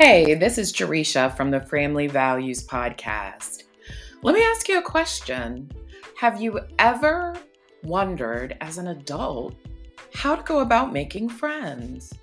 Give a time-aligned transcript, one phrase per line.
[0.00, 3.64] Hey, this is Jericia from the Framily Values Podcast.
[4.22, 5.70] Let me ask you a question.
[6.16, 7.36] Have you ever
[7.82, 9.54] wondered as an adult
[10.14, 12.14] how to go about making friends?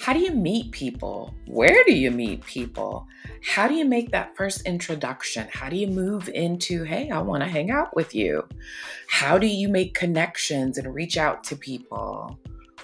[0.00, 1.34] How do you meet people?
[1.46, 3.06] Where do you meet people?
[3.44, 5.48] How do you make that first introduction?
[5.52, 8.48] How do you move into, hey, I want to hang out with you?
[9.08, 12.38] How do you make connections and reach out to people?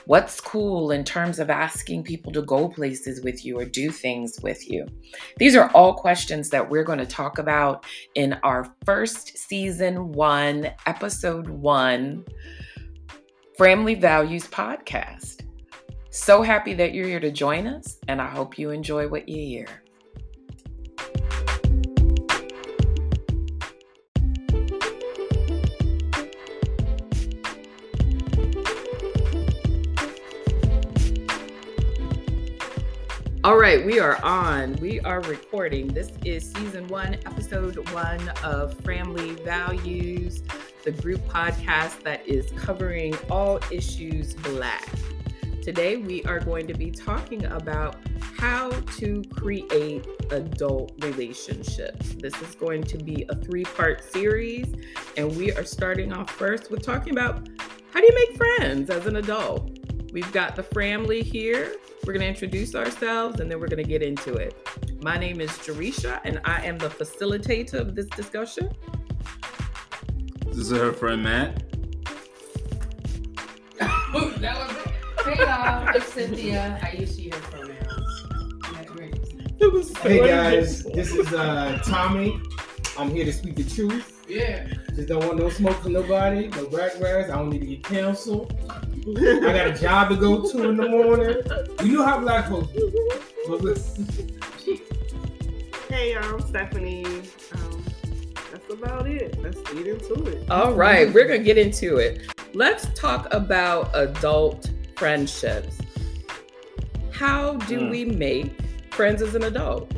[0.08, 4.40] What's cool in terms of asking people to go places with you or do things
[4.42, 4.86] with you?
[5.36, 10.70] These are all questions that we're going to talk about in our first season one,
[10.86, 12.24] episode one,
[13.58, 15.44] Framily Values podcast.
[16.08, 19.36] So happy that you're here to join us, and I hope you enjoy what you
[19.36, 19.82] hear.
[33.48, 34.74] All right, we are on.
[34.74, 35.88] We are recording.
[35.88, 40.42] This is season one, episode one of Framily Values,
[40.84, 44.86] the group podcast that is covering all issues Black.
[45.62, 47.96] Today, we are going to be talking about
[48.36, 52.16] how to create adult relationships.
[52.20, 54.66] This is going to be a three part series,
[55.16, 57.48] and we are starting off first with talking about
[57.94, 59.77] how do you make friends as an adult?
[60.12, 61.76] We've got the Framily here.
[62.06, 64.56] We're going to introduce ourselves and then we're going to get into it.
[65.02, 68.70] My name is Jericia, and I am the facilitator of this discussion.
[70.46, 71.62] This is her friend Matt.
[75.24, 76.80] Hey y'all, it's Cynthia.
[76.82, 78.26] I use she her pronouns.
[79.60, 82.40] It was so Hey guys, this is uh, Tommy.
[82.96, 84.24] I'm here to speak the truth.
[84.26, 84.66] Yeah.
[84.94, 87.30] Just don't want no smoke from nobody, no black grass.
[87.30, 88.56] I don't need to get canceled.
[89.16, 91.36] I got a job to go to in the morning.
[91.84, 92.92] You know how black folks do.
[93.48, 94.06] But listen,
[95.88, 97.04] Hey, y'all, I'm Stephanie.
[97.06, 97.84] Um,
[98.52, 99.40] that's about it.
[99.42, 100.50] Let's get into it.
[100.50, 102.30] All right, we're going to get into it.
[102.52, 105.78] Let's talk about adult friendships.
[107.10, 107.90] How do Mm.
[107.90, 108.52] we make
[108.92, 109.90] friends as an adult?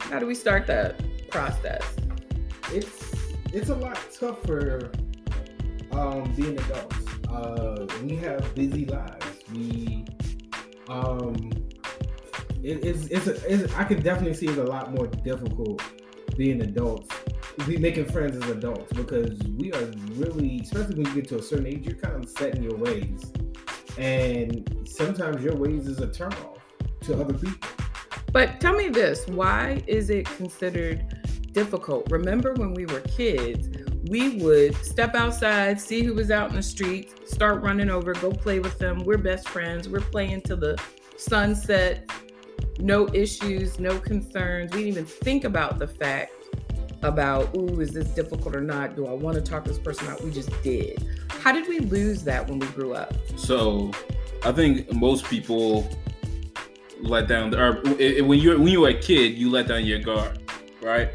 [0.00, 1.00] How do we start that
[1.30, 1.82] process?
[2.72, 3.12] it's
[3.52, 4.90] it's a lot tougher
[5.92, 6.96] um, being adults.
[7.28, 9.26] Uh, we have busy lives.
[9.54, 10.04] We
[10.88, 11.50] um,
[12.62, 15.82] it, it's it's, a, it's I can definitely see it's a lot more difficult
[16.36, 17.08] being adults.
[17.66, 21.42] Be making friends as adults because we are really, especially when you get to a
[21.42, 23.30] certain age, you're kind of set in your ways,
[23.98, 26.58] and sometimes your ways is a turnoff
[27.02, 27.68] to other people.
[28.32, 31.04] But tell me this why is it considered
[31.52, 32.10] difficult?
[32.10, 33.68] Remember when we were kids,
[34.12, 38.30] we would step outside, see who was out in the street, start running over, go
[38.30, 39.02] play with them.
[39.06, 39.88] We're best friends.
[39.88, 40.78] We're playing till the
[41.16, 42.10] sunset.
[42.78, 44.70] No issues, no concerns.
[44.72, 46.34] We didn't even think about the fact
[47.02, 48.96] about, ooh, is this difficult or not?
[48.96, 50.22] Do I want to talk this person out?
[50.22, 51.02] We just did.
[51.40, 53.14] How did we lose that when we grew up?
[53.36, 53.92] So,
[54.44, 55.88] I think most people
[57.00, 57.54] let down.
[57.54, 60.38] Or when you're when you're a kid, you let down your guard,
[60.82, 61.08] right?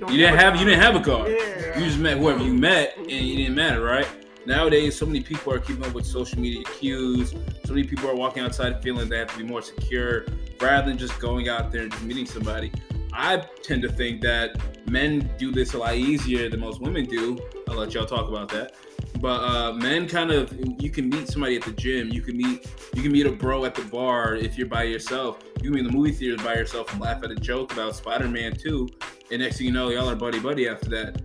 [0.00, 1.30] Don't You didn't a have you didn't have a guard.
[1.30, 1.78] Yeah.
[1.78, 4.06] You just met whoever you met, and you didn't matter, right?
[4.46, 7.34] Nowadays, so many people are keeping up with social media cues.
[7.64, 10.24] So many people are walking outside feeling they have to be more secure
[10.60, 12.72] rather than just going out there and meeting somebody.
[13.12, 17.38] I tend to think that men do this a lot easier than most women do.
[17.68, 18.74] I'll let y'all talk about that.
[19.20, 22.08] But uh, men kind of you can meet somebody at the gym.
[22.08, 25.38] You can meet you can meet a bro at the bar if you're by yourself.
[25.56, 27.94] You can be in the movie theater by yourself and laugh at a joke about
[27.96, 28.88] Spider-Man 2.
[29.30, 31.22] And next thing you know, y'all are buddy buddy after that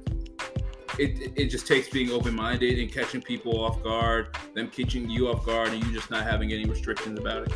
[1.00, 5.28] it it just takes being open minded and catching people off guard, them catching you
[5.28, 7.54] off guard, and you just not having any restrictions about it.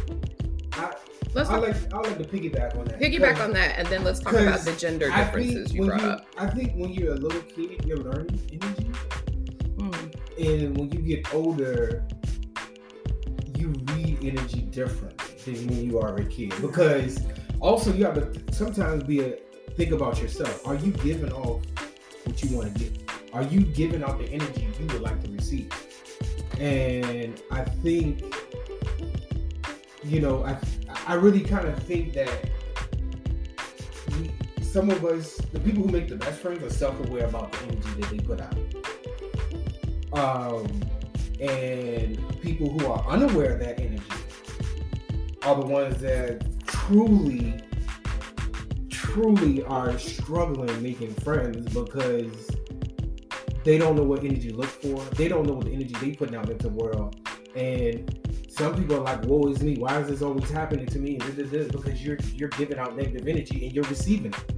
[0.73, 0.93] I,
[1.35, 2.99] Let's I like I like to piggyback on that.
[2.99, 6.25] piggyback on that, and then let's talk about the gender differences you brought you, up.
[6.37, 8.91] I think when you're a little kid, you're learning energy.
[10.39, 12.05] And when you get older,
[13.57, 16.53] you read energy differently than when you are a kid.
[16.61, 17.19] Because
[17.59, 19.37] also you have to sometimes be a
[19.75, 20.65] think about yourself.
[20.65, 21.61] Are you giving off
[22.23, 22.97] what you want to give?
[23.33, 25.71] Are you giving off the energy you would like to receive?
[26.59, 28.23] And I think,
[30.03, 30.57] you know, I
[31.05, 32.49] I really kind of think that
[34.61, 37.89] some of us, the people who make the best friends, are self-aware about the energy
[38.01, 38.55] that they put out.
[40.13, 40.67] Um,
[41.39, 44.03] and people who are unaware of that energy
[45.43, 47.53] are the ones that truly,
[48.89, 52.49] truly are struggling making friends because
[53.63, 54.99] they don't know what energy look for.
[55.15, 57.15] They don't know what the energy they putting out into the world,
[57.55, 58.19] and
[58.49, 59.77] some people are like, "Woe is me!
[59.77, 63.73] Why is this always happening to me?" Because you're you're giving out negative energy and
[63.73, 64.53] you're receiving it.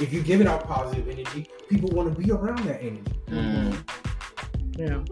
[0.00, 3.02] If you're giving out positive energy, people want to be around that energy.
[3.28, 3.76] Mm.
[4.78, 5.02] Yeah.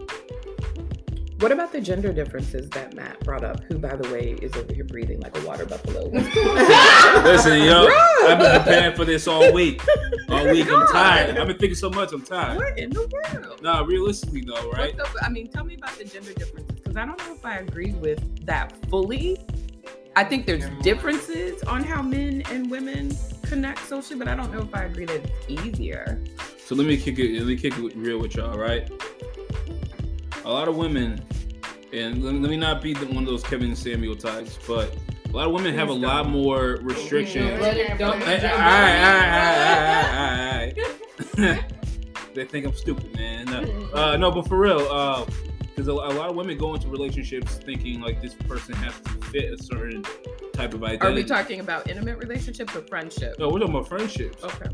[1.39, 3.61] What about the gender differences that Matt brought up?
[3.65, 6.07] Who, by the way, is over here breathing like a water buffalo?
[6.07, 7.23] What's going on?
[7.25, 8.27] Listen, yo, Bruh.
[8.27, 9.81] I've been preparing for this all week.
[10.29, 11.37] All week, I'm tired.
[11.37, 12.11] I've been thinking so much.
[12.11, 12.57] I'm tired.
[12.57, 13.61] What in the world?
[13.63, 14.93] Nah, realistically though, right?
[14.97, 17.45] What's up- I mean, tell me about the gender differences because I don't know if
[17.45, 19.37] I agree with that fully.
[20.17, 24.59] I think there's differences on how men and women connect socially, but I don't know
[24.61, 26.21] if I agree that it's easier.
[26.65, 27.37] So let me kick it.
[27.37, 28.91] Let me kick it real with y'all, right?
[30.47, 31.21] A lot of women,
[31.91, 34.95] and let, let me not be the, one of those Kevin Samuel types, but
[35.25, 37.59] a lot of women have a lot more restrictions.
[37.59, 39.03] Let it- don't Hey, jump alright,
[40.77, 40.77] alright,
[41.37, 41.73] alright,
[42.33, 43.47] they think I'm stupid, man.
[43.47, 45.25] No, uh, no but for real,
[45.75, 49.09] because a, a lot of women go into relationships thinking like this person has to
[49.25, 50.01] fit a certain
[50.53, 51.11] type of identity.
[51.11, 53.35] Are we talking about intimate relationships or friendship?
[53.37, 54.41] No, we're talking about friendships.
[54.45, 54.69] Okay.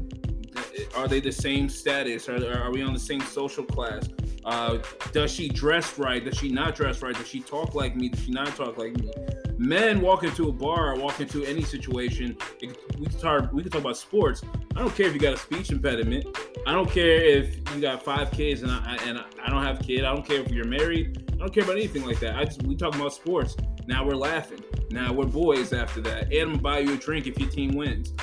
[0.96, 2.30] Are they the same status?
[2.30, 4.08] Are, are we on the same social class?
[4.46, 4.80] Uh,
[5.12, 6.24] does she dress right?
[6.24, 7.16] Does she not dress right?
[7.16, 8.10] Does she talk like me?
[8.10, 9.12] Does she not talk like me?
[9.58, 12.36] Men walk into a bar, walk into any situation.
[12.62, 13.54] it- we can talk.
[13.54, 14.44] We can talk about sports.
[14.76, 16.26] I don't care if you got a speech impediment.
[16.66, 19.84] I don't care if you got five kids and I and I, don't have a
[19.84, 20.04] kid.
[20.04, 21.24] I don't care if you're married.
[21.34, 22.36] I don't care about anything like that.
[22.36, 23.56] I just we talk about sports.
[23.88, 24.64] Now we're laughing.
[24.90, 26.32] Now we're boys after that.
[26.32, 28.14] And I'm gonna buy you a drink if your team wins.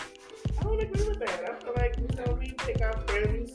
[0.58, 1.50] I don't agree with that.
[1.50, 2.39] I feel like you know
[2.72, 3.52] pick friends,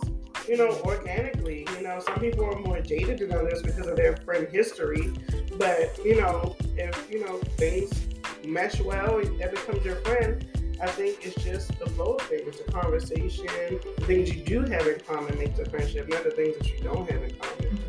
[0.47, 1.67] you know, organically.
[1.75, 5.13] You know, some people are more jaded than others because of their friend history.
[5.57, 8.05] But you know, if you know things
[8.45, 10.45] mesh well, and that becomes your friend.
[10.81, 14.85] I think it's just the flow of things, the conversation, the things you do have
[14.85, 17.79] in common makes a friendship, not the things that you don't have in common.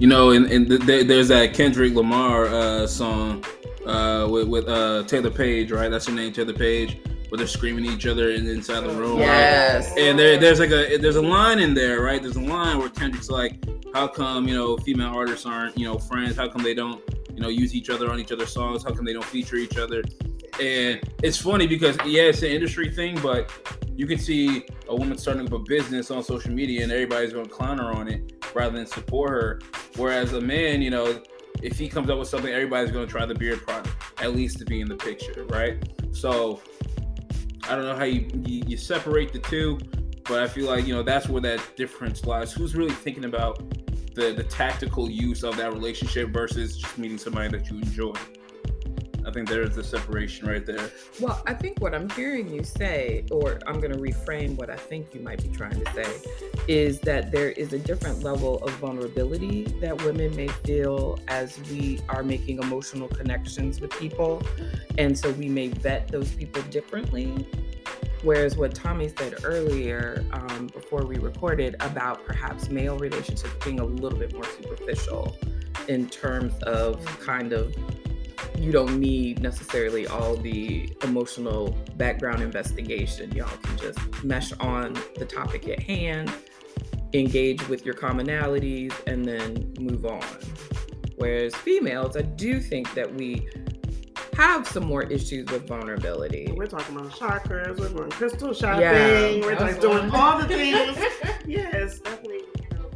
[0.00, 3.44] You know, and, and th- there's that Kendrick Lamar uh, song
[3.86, 5.88] uh, with, with uh, Taylour Paige, right?
[5.88, 6.98] That's her name, Taylour Paige,
[7.28, 9.18] where they're screaming at each other inside the room.
[9.18, 9.26] right?
[9.26, 9.92] Yes.
[9.96, 12.22] And there, there's like a there's a line in there, right?
[12.22, 13.64] There's a line where Kendrick's like,
[13.94, 16.36] "How come you know female artists aren't you know friends?
[16.36, 17.02] How come they don't
[17.34, 18.82] you know use each other on each other's songs?
[18.84, 20.02] How come they don't feature each other?"
[20.60, 23.50] And it's funny because yeah, it's an industry thing, but
[23.94, 27.44] you can see a woman starting up a business on social media and everybody's going
[27.46, 29.60] to clown her on it rather than support her.
[29.96, 31.20] Whereas a man, you know,
[31.62, 33.90] if he comes up with something, everybody's going to try the beard product
[34.20, 35.76] at least to be in the picture, right?
[36.12, 36.60] So
[37.68, 39.78] I don't know how you, you you separate the two,
[40.24, 42.52] but I feel like you know that's where that difference lies.
[42.52, 43.58] Who's really thinking about
[44.14, 48.14] the the tactical use of that relationship versus just meeting somebody that you enjoy?
[49.28, 50.90] I think there's the separation right there.
[51.20, 54.76] Well, I think what I'm hearing you say, or I'm going to reframe what I
[54.76, 56.10] think you might be trying to say,
[56.66, 62.00] is that there is a different level of vulnerability that women may feel as we
[62.08, 64.42] are making emotional connections with people.
[64.96, 67.46] And so we may vet those people differently.
[68.22, 73.84] Whereas what Tommy said earlier um, before we recorded about perhaps male relationships being a
[73.84, 75.36] little bit more superficial
[75.86, 77.74] in terms of kind of
[78.58, 83.30] you don't need necessarily all the emotional background investigation.
[83.32, 86.32] Y'all can just mesh on the topic at hand,
[87.14, 90.22] engage with your commonalities, and then move on.
[91.16, 93.48] Whereas females, I do think that we
[94.36, 96.52] have some more issues with vulnerability.
[96.54, 99.40] We're talking about chakras, we're going crystal shopping, Yeah.
[99.44, 100.96] we're That like doing all the things.
[101.46, 102.90] yes, definitely, you know,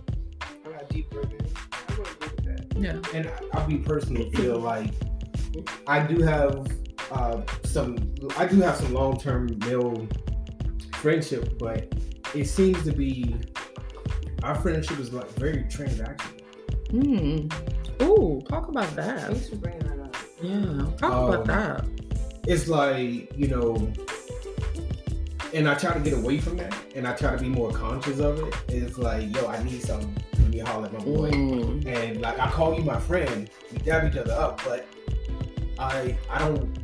[0.66, 1.40] a lot deeper than
[1.73, 2.81] I would agree with that.
[2.81, 3.19] Yeah.
[3.19, 4.90] and I- I'll be personally feel like
[5.87, 6.66] I do have
[7.11, 10.06] uh, some I do have some long term male
[10.94, 11.92] friendship, but
[12.35, 13.37] it seems to be
[14.42, 16.40] our friendship is like very transactional.
[16.90, 17.49] Hmm.
[18.04, 19.28] Ooh, talk about that.
[19.28, 20.16] Thanks for bringing that up.
[20.42, 21.87] Yeah, talk Um, about that.
[22.47, 23.92] It's like you know,
[25.54, 28.18] and I try to get away from that, and I try to be more conscious
[28.18, 28.54] of it.
[28.68, 30.14] It's like, yo, I need something.
[30.38, 31.30] Let me holler at my boy.
[31.30, 31.87] Mm.
[31.87, 34.87] and like I call you my friend, we dab each other up, but
[35.79, 36.79] I I don't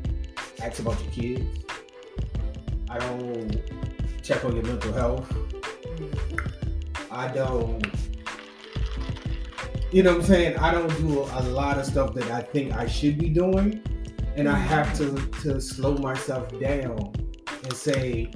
[0.62, 1.64] ask about your kids.
[2.90, 3.62] I don't
[4.22, 5.32] check on your mental health.
[7.10, 7.86] I don't
[9.90, 10.56] you know what I'm saying?
[10.58, 13.82] I don't do a lot of stuff that I think I should be doing.
[14.36, 17.12] And I have to to slow myself down
[17.64, 18.30] and say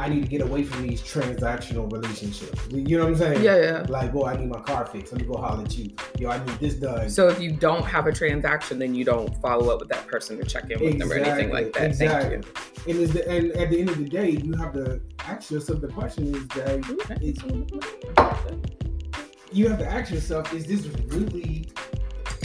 [0.00, 2.58] I need to get away from these transactional relationships.
[2.72, 3.44] You know what I'm saying?
[3.44, 3.86] Yeah, yeah.
[3.86, 5.12] Like, boy, I need my car fixed.
[5.12, 5.90] Let me go holler at you.
[6.18, 7.10] Yo, I need this done.
[7.10, 10.38] So if you don't have a transaction, then you don't follow up with that person
[10.38, 11.82] to check in with them or anything like that.
[11.88, 12.40] Exactly.
[12.40, 15.50] Thank And, is the, and at the end of the day, you have to ask
[15.50, 16.82] yourself the question is that
[19.52, 19.68] you.
[19.68, 21.68] have to ask yourself, is this really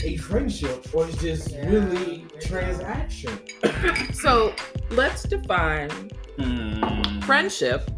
[0.04, 1.70] a friendship or is just Yeah.
[1.70, 3.32] really transaction.
[4.12, 4.54] So
[4.90, 5.90] let's define
[6.38, 7.15] Hmm.
[7.26, 7.90] Friendship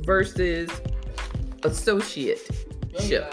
[0.00, 0.68] versus
[1.62, 2.50] associate
[2.98, 3.32] ship.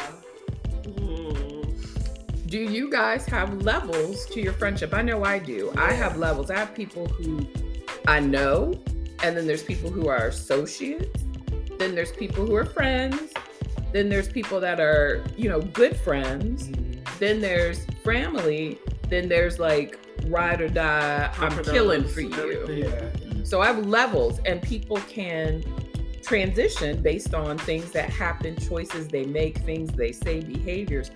[0.83, 2.47] Mm.
[2.47, 4.93] Do you guys have levels to your friendship?
[4.93, 5.73] I know I do.
[5.77, 6.51] I have levels.
[6.51, 7.47] I have people who
[8.07, 8.79] I know,
[9.23, 11.23] and then there's people who are associates.
[11.79, 13.33] Then there's people who are friends.
[13.93, 16.69] Then there's people that are, you know, good friends.
[17.17, 18.77] Then there's family.
[19.09, 22.67] Then there's like ride or die, I'm killing for you.
[22.69, 23.26] Yeah.
[23.47, 25.63] So I have levels, and people can
[26.21, 31.11] transition based on things that happen, choices they make, things they say, behaviors.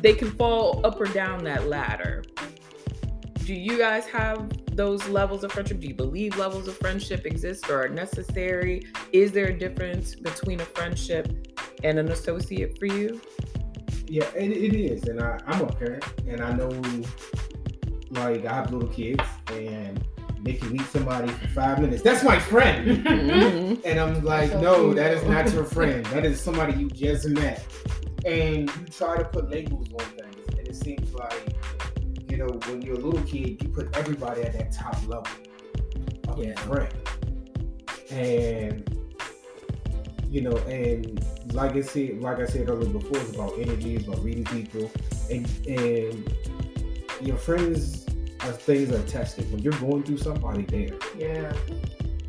[0.00, 2.24] They can fall up or down that ladder.
[3.44, 5.80] Do you guys have those levels of friendship?
[5.80, 8.86] Do you believe levels of friendship exist or are necessary?
[9.12, 13.20] Is there a difference between a friendship and an associate for you?
[14.06, 16.70] Yeah, it, it is, and I, I'm a parent, and I know,
[18.08, 19.22] like, I have little kids,
[19.52, 20.02] and
[20.42, 22.02] they can meet somebody for five minutes.
[22.02, 23.80] That's my friend, Mhm.
[23.84, 24.96] and I'm like, So no, cute.
[24.96, 26.04] that is not your friend.
[26.06, 27.64] That is somebody you just met,
[28.24, 31.54] and you try to put labels on things, and it seems like,
[32.30, 35.26] you know, when you're a little kid, you put everybody at that top level
[36.28, 36.54] of Yeah.
[36.60, 36.92] friend,
[38.10, 38.94] and
[40.30, 44.06] you know, and like I said, like I said earlier before, it's about energy, it's
[44.06, 44.90] about reading people,
[45.30, 46.32] and and
[47.22, 48.04] your friends
[48.48, 49.50] are things are tested.
[49.52, 50.98] When you're going through something, are they there?
[51.16, 51.52] Yeah.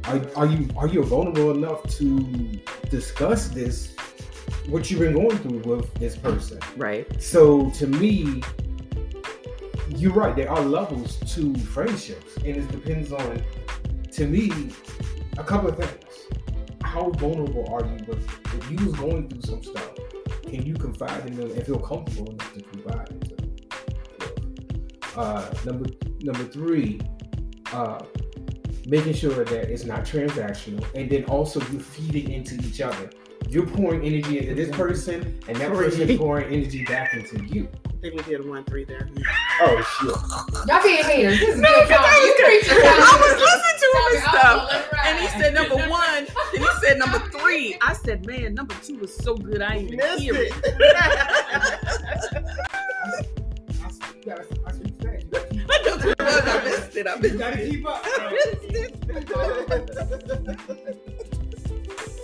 [0.05, 2.19] Are, are you are you vulnerable enough to
[2.89, 3.95] discuss this,
[4.67, 6.59] what you've been going through with this person?
[6.77, 7.21] Right.
[7.21, 8.41] So to me,
[9.89, 10.35] you're right.
[10.35, 13.43] There are levels to friendships, and it depends on,
[14.11, 14.71] to me,
[15.37, 16.27] a couple of things.
[16.83, 17.97] How vulnerable are you?
[18.05, 19.91] But if you was going through some stuff,
[20.43, 23.18] can you confide in them and feel comfortable enough to confide in them?
[25.19, 25.85] Uh, number
[26.21, 26.97] number three,
[27.73, 27.99] uh,
[28.87, 33.09] making sure that it's not transactional, and then also you're feeding into each other.
[33.49, 37.67] You're pouring energy into this person, and that person is pouring energy back into you.
[37.85, 39.09] I think we did one three there.
[39.59, 40.15] Oh shit!
[40.69, 41.37] Y'all being haters.
[41.37, 42.05] This is No, good because.
[42.05, 44.39] I You was, preach I was listening to him and stuff.
[44.45, 47.75] I'll let it And he said number one, then he said number three.
[47.81, 50.53] I said, man, number two was so good I didn't even Missed hear it.
[57.07, 57.31] I missed been.
[57.33, 58.01] You gotta keep up.
[58.05, 58.95] I missed it.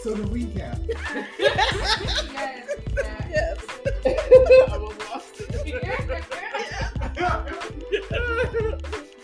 [0.03, 0.77] so to recap,
[1.39, 2.67] Yes,
[3.29, 3.57] Yes.
[4.05, 5.35] I was lost.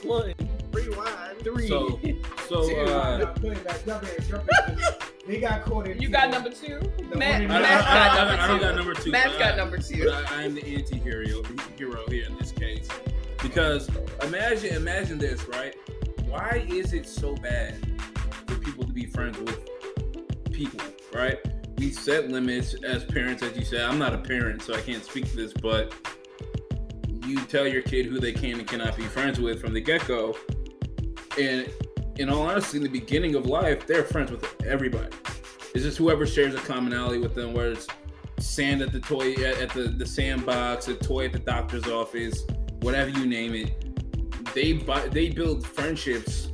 [0.03, 0.33] One,
[0.71, 1.37] Rewind.
[1.43, 1.67] three.
[1.67, 1.99] So,
[2.49, 2.75] so Two.
[2.77, 4.77] uh, Now, put it back, jump in, jump in.
[5.27, 6.01] They got caught in.
[6.01, 6.79] you got number two?
[7.09, 8.63] No, Matt, I- I, Matt's I, I, got I, number I don't two.
[8.65, 9.11] got number two.
[9.11, 10.05] Matt's but got I- number two.
[10.05, 11.25] But I, I am the anti-hero
[11.77, 12.87] hero here in this case
[13.41, 13.89] because
[14.23, 15.75] imagine imagine this right.
[16.27, 17.75] Why is it so bad
[18.47, 19.59] for people to be friends with
[20.51, 20.79] people?
[21.13, 21.39] Right?
[21.77, 23.81] We set limits as parents, as you said.
[23.81, 25.93] I'm not a parent, so I can't speak to this, but
[27.25, 30.37] you tell your kid who they can and cannot be friends with from the get-go,
[31.39, 31.67] and
[32.17, 35.09] in all honesty, in the beginning of life, they're friends with everybody.
[35.73, 37.87] It's just whoever shares a commonality with them, whether it's
[38.39, 42.43] sand at the toy at, at the, the sandbox, a toy at the doctor's office,
[42.81, 44.53] whatever you name it.
[44.53, 46.49] They buy, they build friendships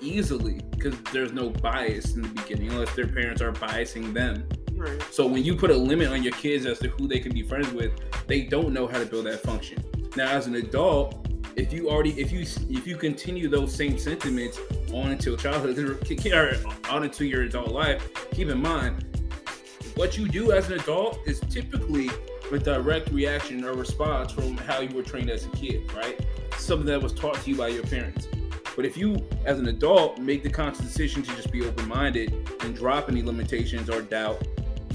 [0.00, 4.46] easily because there's no bias in the beginning unless their parents are biasing them.
[4.74, 5.02] Right.
[5.10, 7.42] So when you put a limit on your kids as to who they can be
[7.42, 7.92] friends with,
[8.26, 9.82] they don't know how to build that function.
[10.16, 11.26] Now, as an adult,
[11.56, 14.60] if you already if you if you continue those same sentiments
[14.92, 15.78] on until childhood
[16.26, 16.56] or
[16.90, 19.04] on into your adult life, keep in mind
[19.94, 22.10] what you do as an adult is typically
[22.52, 26.18] a direct reaction or response from how you were trained as a kid, right?
[26.56, 28.28] Something that was taught to you by your parents.
[28.76, 32.32] But if you, as an adult, make the conscious decision to just be open minded
[32.60, 34.46] and drop any limitations or doubt,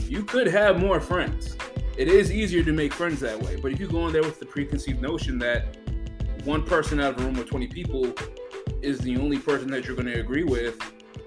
[0.08, 1.58] you could have more friends.
[1.98, 3.55] It is easier to make friends that way.
[3.55, 5.77] But if you go in there with the preconceived notion that
[6.43, 8.13] one person out of a room with 20 people
[8.81, 10.79] is the only person that you're going to agree with,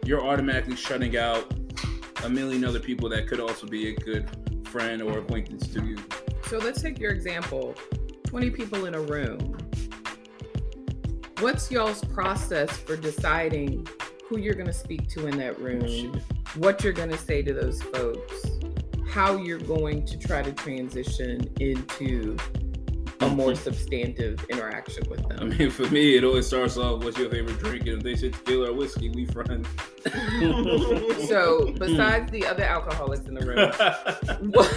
[0.04, 1.52] you're automatically shutting out
[2.24, 4.28] a million other people that could also be a good
[4.74, 5.96] friend or acquaintance to you.
[6.48, 7.76] So let's take your example
[8.24, 9.56] 20 people in a room.
[11.38, 13.86] What's y'all's process for deciding
[14.28, 16.20] who you're going to speak to in that room,
[16.56, 18.46] what you're going to say to those folks,
[19.08, 22.36] how you're going to try to transition into
[23.24, 25.38] a more substantive interaction with them.
[25.40, 28.14] I mean, for me, it always starts off, "What's your favorite drink?" And if they
[28.16, 29.66] say tequila or whiskey, we friends.
[31.28, 33.72] So, besides the other alcoholics in the room,
[34.50, 34.68] what,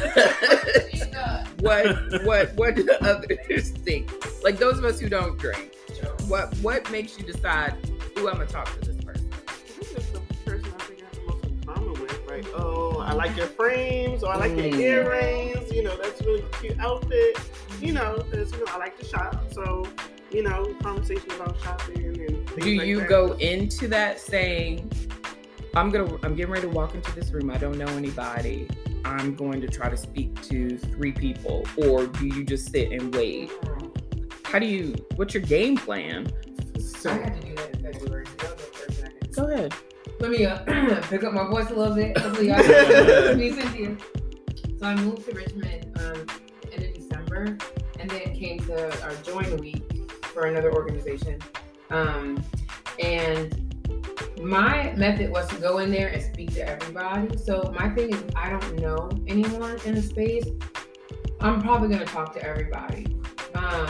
[1.60, 4.10] what what what do the others think?
[4.44, 5.76] Like those of us who don't drink,
[6.28, 7.76] what what makes you decide
[8.16, 9.30] who I'm gonna talk to this person?
[9.48, 12.46] I think that's the person I think I have the most in common with, right?
[12.56, 14.72] Oh, I like your frames, or I like Mm.
[14.72, 15.72] your earrings.
[15.74, 17.38] You know, that's really cute outfit.
[17.82, 19.86] You know, 'cause, you know, I like to shop, so
[20.32, 23.08] you know, conversation about shopping and things Do like you that.
[23.10, 24.92] go into that saying,
[25.76, 27.50] I'm gonna I'm getting ready to walk into this room.
[27.50, 28.68] I don't know anybody.
[29.06, 33.14] I'm going to try to speak to three people, or do you just sit and
[33.16, 33.52] wait?
[34.44, 34.96] How do you?
[35.16, 36.28] What's your game plan?
[36.80, 38.26] So, I had to do that in February.
[38.40, 39.36] That was the first thing I did.
[39.36, 39.74] Go ahead.
[40.20, 42.18] Let me uh, pick up my voice a little bit.
[42.18, 43.96] Hopefully, y'all can me, Cynthia.
[44.80, 46.26] So I moved to Richmond um,
[48.00, 51.40] and then came to our join week for another organization.
[51.90, 52.44] Um,
[53.00, 53.64] and
[54.42, 57.38] my method was to go in there and speak to everybody.
[57.38, 60.48] So my thing is, I don't know anyone in the space.
[61.40, 63.18] I'm probably gonna talk to everybody.
[63.56, 63.88] Um,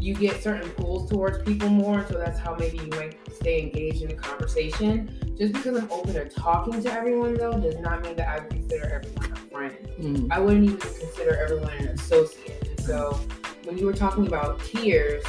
[0.00, 4.02] you get certain pulls towards people more, so that's how maybe you might stay engaged
[4.02, 5.10] in the conversation.
[5.36, 8.50] Just because I'm open to talking to everyone, though, does not mean that I would
[8.50, 9.76] consider everyone a friend.
[9.98, 10.32] Mm.
[10.32, 12.65] I wouldn't even consider everyone an associate.
[12.86, 13.20] So
[13.64, 15.24] when you were talking about tiers,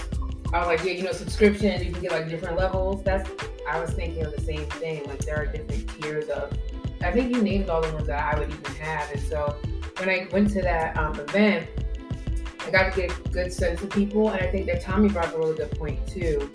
[0.54, 3.04] I was like, yeah, you know, subscriptions, you can get like different levels.
[3.04, 3.30] That's
[3.68, 5.04] I was thinking of the same thing.
[5.06, 6.56] Like there are different tiers of
[7.02, 9.12] I think you named all the ones that I would even have.
[9.12, 9.58] And so
[9.98, 11.68] when I went to that um, event,
[12.66, 14.30] I got to get a good sense of people.
[14.30, 16.52] And I think that Tommy brought a really good point too.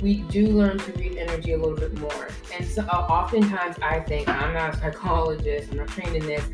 [0.00, 2.28] We do learn to read energy a little bit more.
[2.56, 6.44] And so uh, oftentimes I think, I'm not a psychologist, I'm not trained in this.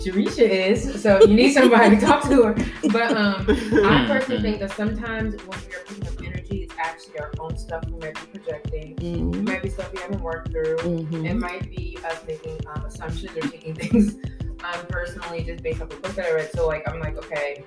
[0.00, 2.54] Jericia is, so you need somebody to talk to her.
[2.92, 7.18] But um, I personally think that sometimes when we are picking up energy, it's actually
[7.20, 8.96] our own stuff we might be projecting.
[9.00, 10.78] It might be stuff we haven't worked through.
[11.24, 14.16] It might be us making um, assumptions or taking things
[14.64, 16.50] um, personally just based off a book that I read.
[16.54, 17.64] So like I'm like, okay,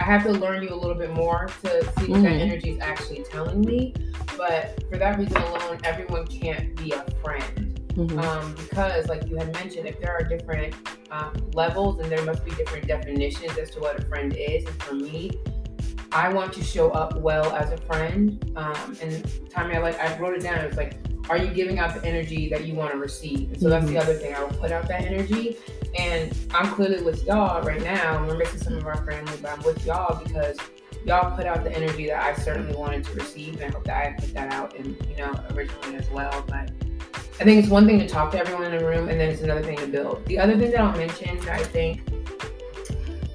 [0.00, 2.40] I have to learn you a little bit more to see what that Mhm.
[2.40, 3.94] energy is actually telling me.
[4.36, 8.22] But for that reason alone, everyone can't be a friend Mhm.
[8.22, 10.74] um, because, like you had mentioned, if there are different
[11.10, 14.64] um, levels and there must be different definitions as to what a friend is.
[14.66, 15.30] And for me,
[16.12, 18.52] I want to show up well as a friend.
[18.56, 20.58] Um, and Tommy, I like I wrote it down.
[20.58, 20.98] It was like,
[21.30, 23.52] are you giving out the energy that you want to receive?
[23.52, 24.34] And so that's the other thing.
[24.34, 25.56] I will put out that energy,
[25.98, 28.24] and I'm clearly with y'all right now.
[28.26, 30.58] We're missing some of our family, but I'm with y'all because
[31.04, 34.06] y'all put out the energy that I certainly wanted to receive, and I hope that
[34.06, 36.44] I put that out and you know originally as well.
[36.46, 36.70] But
[37.38, 39.42] I think it's one thing to talk to everyone in the room, and then it's
[39.42, 40.24] another thing to build.
[40.26, 42.00] The other thing that I'll mention, that I think,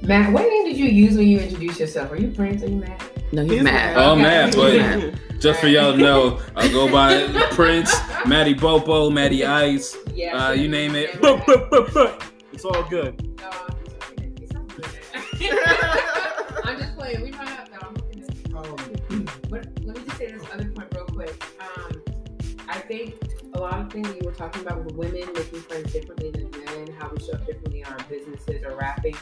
[0.02, 2.12] Matt, what name did you use when you introduced yourself?
[2.12, 2.64] Are you Prince?
[2.64, 3.02] Are you Matt?
[3.32, 3.96] No, he's He's mad.
[3.98, 4.22] Oh, Okay.
[4.24, 5.12] man, but Yeah.
[5.40, 10.48] just for y'all to know, I go by Prince, Matty Bopo, Matty Ice, Yeah.
[10.48, 11.12] uh, you name it.
[11.22, 12.22] Yeah, right.
[12.52, 13.22] It's all good.
[13.40, 14.38] No, I'm just kidding.
[14.42, 14.90] It sounds good.
[16.66, 17.22] I'm just playing.
[17.22, 20.66] We might have no, I'm looking at um, But let me just say this other
[20.72, 21.44] point real quick.
[21.62, 22.02] Um,
[22.68, 23.20] I think a
[23.62, 27.10] lot of things you were talking about with women making friends differently than men, how
[27.10, 29.15] we show up differently in our businesses or rapping,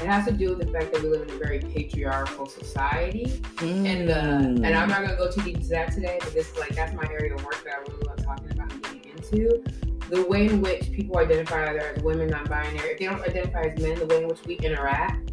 [0.00, 3.40] it has to do with the fact that we live in a very patriarchal society.
[3.60, 6.58] And the and I'm not gonna go too deep into that today, but this is
[6.58, 9.62] like that's my area of work that I really love talking about and getting into.
[10.10, 13.80] The way in which people identify either as women, non-binary, if they don't identify as
[13.80, 15.23] men, the way in which we interact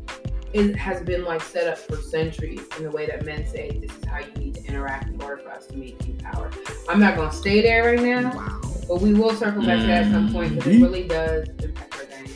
[0.54, 3.96] it has been like set up for centuries in the way that men say this
[3.98, 6.52] is how you need to interact in order for us to maintain power.
[6.90, 8.62] I'm not gonna stay there right now, Wow.
[8.88, 11.96] but we will circle back to that at some point because it really does impact
[11.98, 12.32] our dynamic.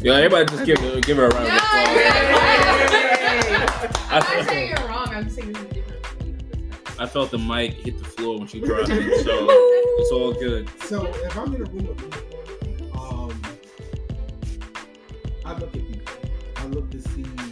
[0.00, 2.88] Yeah, everybody just give her, give her a round of applause.
[4.10, 5.08] I'm not saying you're wrong.
[5.08, 6.04] I'm saying this is different.
[6.24, 7.00] you know, perspective.
[7.00, 10.70] I felt the mic hit the floor when she dropped it, so it's all good.
[10.84, 13.42] so if I'm in a room with people, um,
[15.44, 16.12] I look at people.
[16.56, 17.47] I look to see if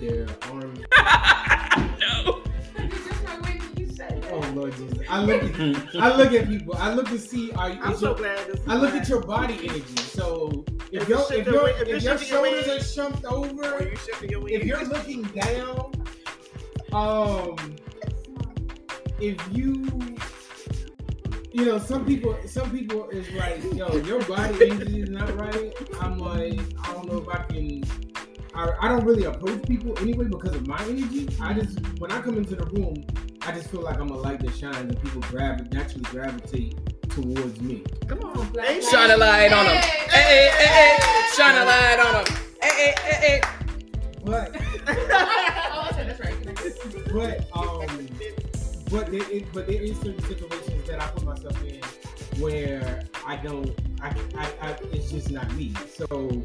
[0.00, 0.78] their arms.
[2.00, 2.42] no.
[2.76, 4.32] It's just my way that you said that.
[4.32, 4.98] Oh Lord Jesus!
[5.08, 6.74] I look at I look at people.
[6.76, 7.78] I look to see are you.
[7.82, 9.02] I'm so your- glad this is I look mine.
[9.02, 9.96] at your body energy.
[9.96, 13.02] So if If your you if your your if if your shift your shoulders are
[13.02, 15.92] shumped Or over, you your if you're looking down,
[16.92, 17.56] um,
[19.20, 19.86] if you,
[21.52, 25.72] you know, some people, some people is like, yo, your body energy is not right.
[26.00, 27.84] I'm like, I don't know if I can.
[28.54, 31.28] I, I don't really approach people anyway because of my energy.
[31.40, 33.04] I just when I come into the room,
[33.42, 36.76] I just feel like I'm a light that shines and people gravi- naturally gravitate
[37.10, 37.84] towards me.
[38.08, 39.76] Come on, black Hey, Shine a light on them.
[39.76, 40.98] Hey, hey, hey, hey.
[41.36, 42.36] Shine a light on them.
[42.62, 43.40] Hey, hey, hey, hey.
[44.24, 44.54] But
[44.88, 46.36] oh, that's right.
[47.12, 48.08] but um
[48.90, 51.80] but there is, but there is certain situations that I put myself in
[52.40, 53.70] where I don't
[54.02, 55.72] I, I, I it's just not me.
[55.94, 56.42] So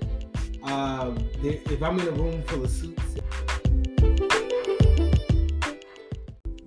[0.65, 3.01] Um, there- if I'm in a room full of suits,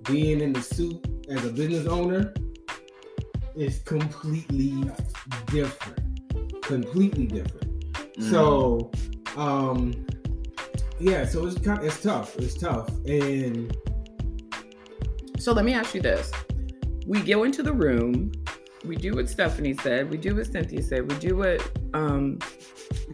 [0.09, 2.33] being in the suit as a business owner
[3.55, 4.73] is completely
[5.51, 6.63] different.
[6.63, 7.93] Completely different.
[7.93, 8.29] Mm.
[8.31, 8.91] So,
[9.35, 9.93] um,
[10.99, 12.37] yeah, so it's kind of, it's tough.
[12.39, 13.75] It's tough, and
[15.37, 16.31] So let me ask you this.
[17.05, 18.31] We go into the room,
[18.85, 21.61] we do what Stephanie said, we do what Cynthia said, we do what
[21.93, 22.39] um,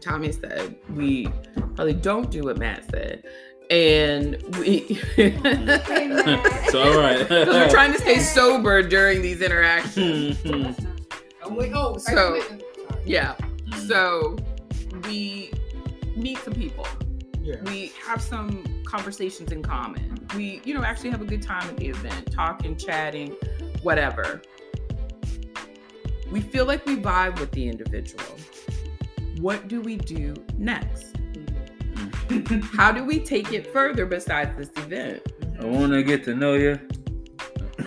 [0.01, 1.27] Tommy said, we
[1.75, 3.23] probably don't do what Matt said.
[3.71, 4.95] And we
[6.69, 7.19] so all right.
[7.27, 10.37] because we're trying to stay sober during these interactions.
[11.47, 12.41] Oh, wait, oh, So-
[13.05, 13.35] Yeah.
[13.87, 14.35] So
[15.03, 15.51] we
[16.15, 16.87] meet some people.
[17.43, 20.17] yeah, we have some conversations in common.
[20.35, 23.35] We, you know, actually have a good time at the event, talking, chatting,
[23.83, 24.41] whatever.
[26.31, 28.23] We feel like we vibe with the individual.
[29.39, 31.15] What do we do next?
[32.73, 35.21] How do we take it further besides this event?
[35.59, 36.79] I want to get to know you.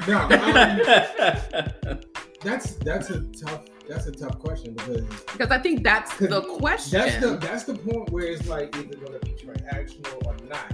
[0.07, 2.01] no, um,
[2.43, 5.01] that's that's a tough that's a tough question because
[5.33, 7.01] Because I think that's the question.
[7.01, 10.73] that's the that's the point where it's like either going to be transactional or not,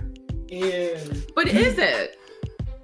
[0.51, 2.19] and but is it?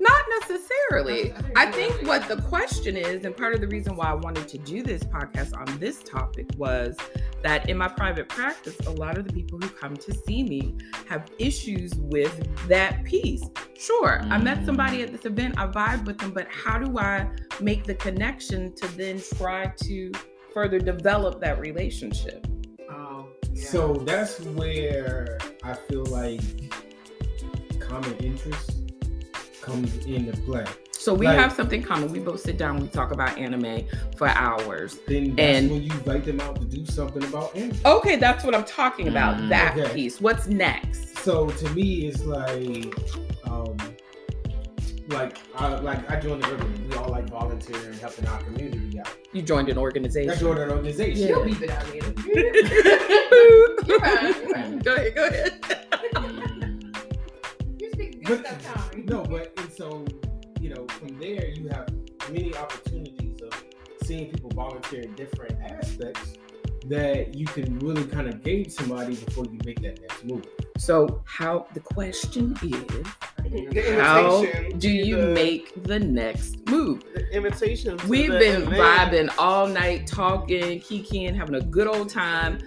[0.01, 1.35] Not necessarily.
[1.57, 4.59] I think what the question is, and part of the reason why I wanted to
[4.59, 6.97] do this podcast on this topic was
[7.43, 10.75] that in my private practice, a lot of the people who come to see me
[11.07, 12.35] have issues with
[12.67, 13.45] that piece.
[13.79, 14.67] Sure, I met mm.
[14.67, 17.29] somebody at this event, I vibe with them, but how do I
[17.61, 20.13] make the connection to then try to
[20.55, 22.47] further develop that relationship?
[22.91, 23.65] Oh, yeah.
[23.67, 26.41] so that's where I feel like
[27.81, 28.80] common interest
[29.61, 30.65] comes into play.
[30.93, 32.13] So we Like- have something common.
[32.13, 33.85] We both sit down, we talk about anime
[34.17, 34.99] for hours.
[35.09, 37.79] Then that's And- when you invite them out to do something about anime.
[37.87, 39.37] Okay, that's what I'm talking about.
[39.39, 39.49] Mm.
[39.49, 39.95] That Okay.
[39.95, 40.21] piece.
[40.21, 41.17] What's next?
[41.19, 42.95] So to me, it's like,
[43.51, 43.77] um,
[45.09, 46.89] like I like I joined the urban.
[46.89, 49.09] We all like volunteering, helping our community out.
[49.33, 50.39] You joined an I organization.
[50.39, 51.29] joined an organization.
[51.29, 52.13] You'll beep it out later.
[53.87, 54.79] You're fine, you're fine.
[54.81, 55.53] Go ahead, go ahead.
[58.31, 59.03] You speak But- good stuff, Tommy.
[59.05, 60.05] No, but and so
[60.61, 61.89] you know, from there you have
[62.31, 63.53] many opportunities of
[64.05, 66.35] seeing people volunteer in different aspects
[66.87, 70.45] that you can really kind of gauge somebody before you make that next move.
[70.79, 72.71] So, how the question is,
[73.51, 74.45] The how
[74.79, 77.03] do you the- make the next move?
[77.15, 77.99] the invitation?
[78.09, 78.75] We've the been event?
[78.77, 82.59] vibing all night, talking, kikiing, having a good old time.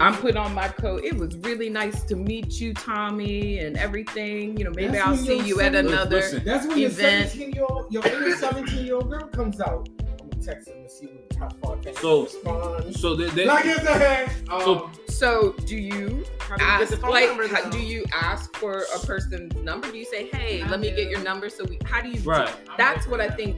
[0.00, 1.04] I'm putting on my coat.
[1.04, 4.56] It was really nice to meet you, Tommy, and everything.
[4.56, 6.16] You know, maybe That's I'll see your you at another.
[6.16, 7.30] Listen, That's when your Event.
[7.30, 9.88] 17 year old, your inner 17 year old girl comes out.
[10.00, 12.96] I'm gonna text him and see what how far can So- respond.
[12.96, 16.92] So they, they, Like it's a um, So- So, do you How do you get
[16.92, 19.90] ask like how, do you ask for a person's number?
[19.90, 21.48] Do you say, "Hey, I let me get your number"?
[21.50, 22.20] So we, how do you?
[22.20, 22.48] right.
[22.76, 23.56] That's what I think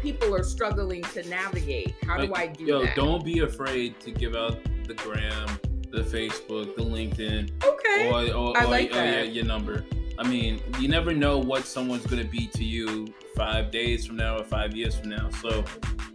[0.00, 1.94] people are struggling to navigate.
[2.06, 2.96] How do I do Yo, that?
[2.96, 5.48] don't be afraid to give out the gram,
[5.92, 8.08] the Facebook, the LinkedIn, Okay.
[8.08, 9.84] or, or, I or- like or your, your number.
[10.18, 14.36] I mean, you never know what someone's gonna be to you five days from now
[14.38, 15.30] or five years from now.
[15.40, 15.64] So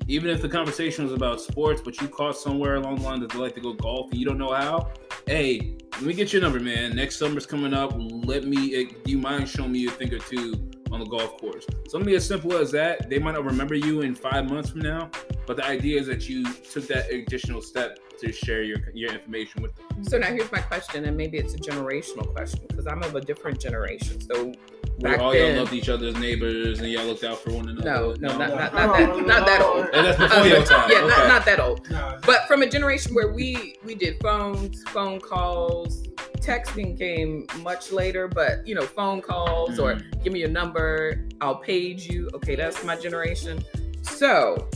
[0.08, 3.30] even if the conversation was about sports, but you caught somewhere along the line that
[3.32, 4.92] they like to go golf and you don't know how,
[5.26, 6.96] hey, let me get your number, man.
[6.96, 7.92] Next summer's coming up.
[7.98, 8.76] Let me.
[8.76, 10.54] eh, Do you mind showing me a thing or two
[10.92, 11.66] on the golf course?
[11.88, 13.10] Something as simple as that.
[13.10, 15.10] They might not remember you in five months from now,
[15.46, 19.62] but the idea is that you took that additional step to share your your information
[19.62, 20.04] with them.
[20.04, 23.22] So now here's my question, and maybe it's a generational question because I'm of a
[23.22, 24.20] different generation.
[24.22, 24.52] So
[25.00, 27.70] Where Back all then- y'all loved each other's neighbors and y'all looked out for one
[27.70, 27.86] another.
[27.88, 28.56] no, no, not, no.
[28.56, 29.86] not, not that, not that old.
[29.94, 30.90] And that's before your time.
[30.90, 31.28] Yeah, not, okay.
[31.28, 31.88] not that old.
[32.26, 36.04] But from a generation where we we did phones, phone calls,
[36.48, 38.28] texting came much later.
[38.28, 40.24] But you know, phone calls or Mhm.
[40.24, 42.30] give me your number, I'll page you.
[42.34, 43.64] Okay, that's my generation.
[44.02, 44.68] So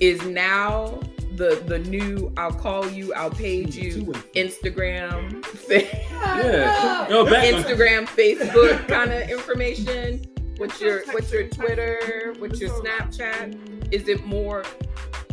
[0.00, 0.98] is now
[1.36, 4.18] the the new I'll call you, I'll page you, two-way.
[4.34, 7.08] Instagram, Yeah.
[7.08, 10.24] Yo, back Instagram, Facebook kind of information.
[10.56, 12.34] What's your what's your Twitter?
[12.38, 13.92] What's your Snapchat?
[13.92, 14.64] Is it more?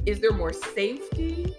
[0.06, 1.56] Is there more safety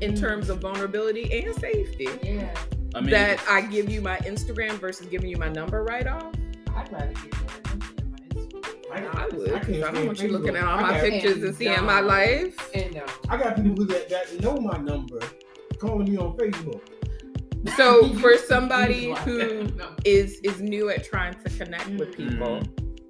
[0.00, 2.52] in terms of vulnerability and safety Yeah,
[2.94, 6.32] I mean, that I give you my Instagram versus giving you my number right off?
[6.76, 9.14] I'd rather give you my number than my Instagram.
[9.14, 9.52] I would.
[9.52, 12.00] I 'cause can't I don't want you looking at all my pictures and seeing my
[12.00, 12.70] life.
[12.74, 13.04] And no.
[13.28, 15.20] I got people who that, that know my number
[15.78, 16.80] calling me on Facebook.
[17.76, 19.88] So for somebody You- who No.
[20.04, 22.30] is is new at trying to connect with Mm.
[22.30, 22.62] people,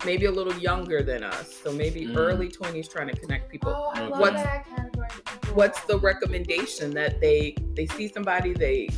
[0.07, 2.17] maybe a little younger than us, so maybe Mm.
[2.17, 3.73] early twenties trying to connect people.
[3.77, 5.09] Oh, I love What's- that category.
[5.53, 8.89] what's the recommendation that they they see somebody they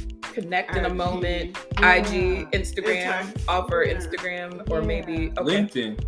[0.40, 1.57] connect in a moment.
[1.81, 1.94] Yeah.
[1.94, 3.94] IG, Instagram, offer yeah.
[3.94, 4.87] Instagram, or Yeah.
[4.87, 5.42] maybe okay.
[5.42, 5.99] LinkedIn.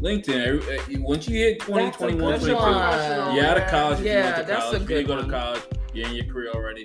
[0.00, 0.46] LinkedIn.
[0.46, 3.34] every- eh, you- Once you hit 20, That's 21, 22, one.
[3.36, 4.00] you're out of college.
[4.00, 4.82] If Yeah, you went to that's a college.
[4.82, 5.62] If good you go to college,
[5.94, 6.84] you're in your career already.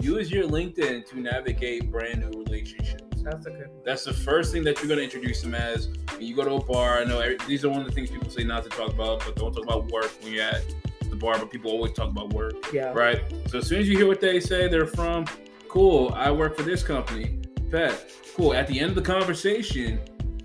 [0.00, 3.02] Use your LinkedIn to navigate brand new relationships.
[3.22, 3.68] That's a good.
[3.84, 5.88] That's the first thing that you're going to introduce them as.
[6.14, 8.10] When you go to a bar, I know every, these are one of the things
[8.10, 10.62] people say not to talk about, but don't talk about work when you're at
[11.10, 12.92] the bar, but people always talk about work, Yeah.
[12.92, 13.20] right?
[13.48, 15.24] So as soon as you hear what they say, they're from,
[15.68, 17.38] cool, I work for this company,
[17.70, 18.54] bet, cool.
[18.54, 20.00] At the end of the conversation,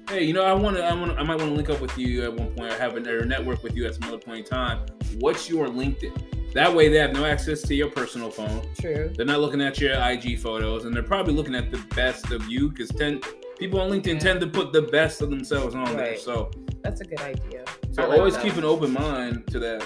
[0.09, 1.97] hey, you know, I want to, I want, I might want to link up with
[1.97, 4.39] you at one point, or have a or network with you at some other point
[4.39, 4.86] in time.
[5.19, 6.53] What's your LinkedIn?
[6.53, 8.62] That way, they have no access to your personal phone.
[8.79, 9.12] True.
[9.15, 12.47] They're not looking at your IG photos, and they're probably looking at the best of
[12.47, 13.21] you because ten
[13.57, 14.19] people on LinkedIn Yeah.
[14.19, 16.17] tend to put the best of themselves on there.
[16.17, 16.51] So,
[16.83, 17.63] That's a good idea.
[17.91, 18.43] so I like always that.
[18.43, 19.83] keep an open mind to that.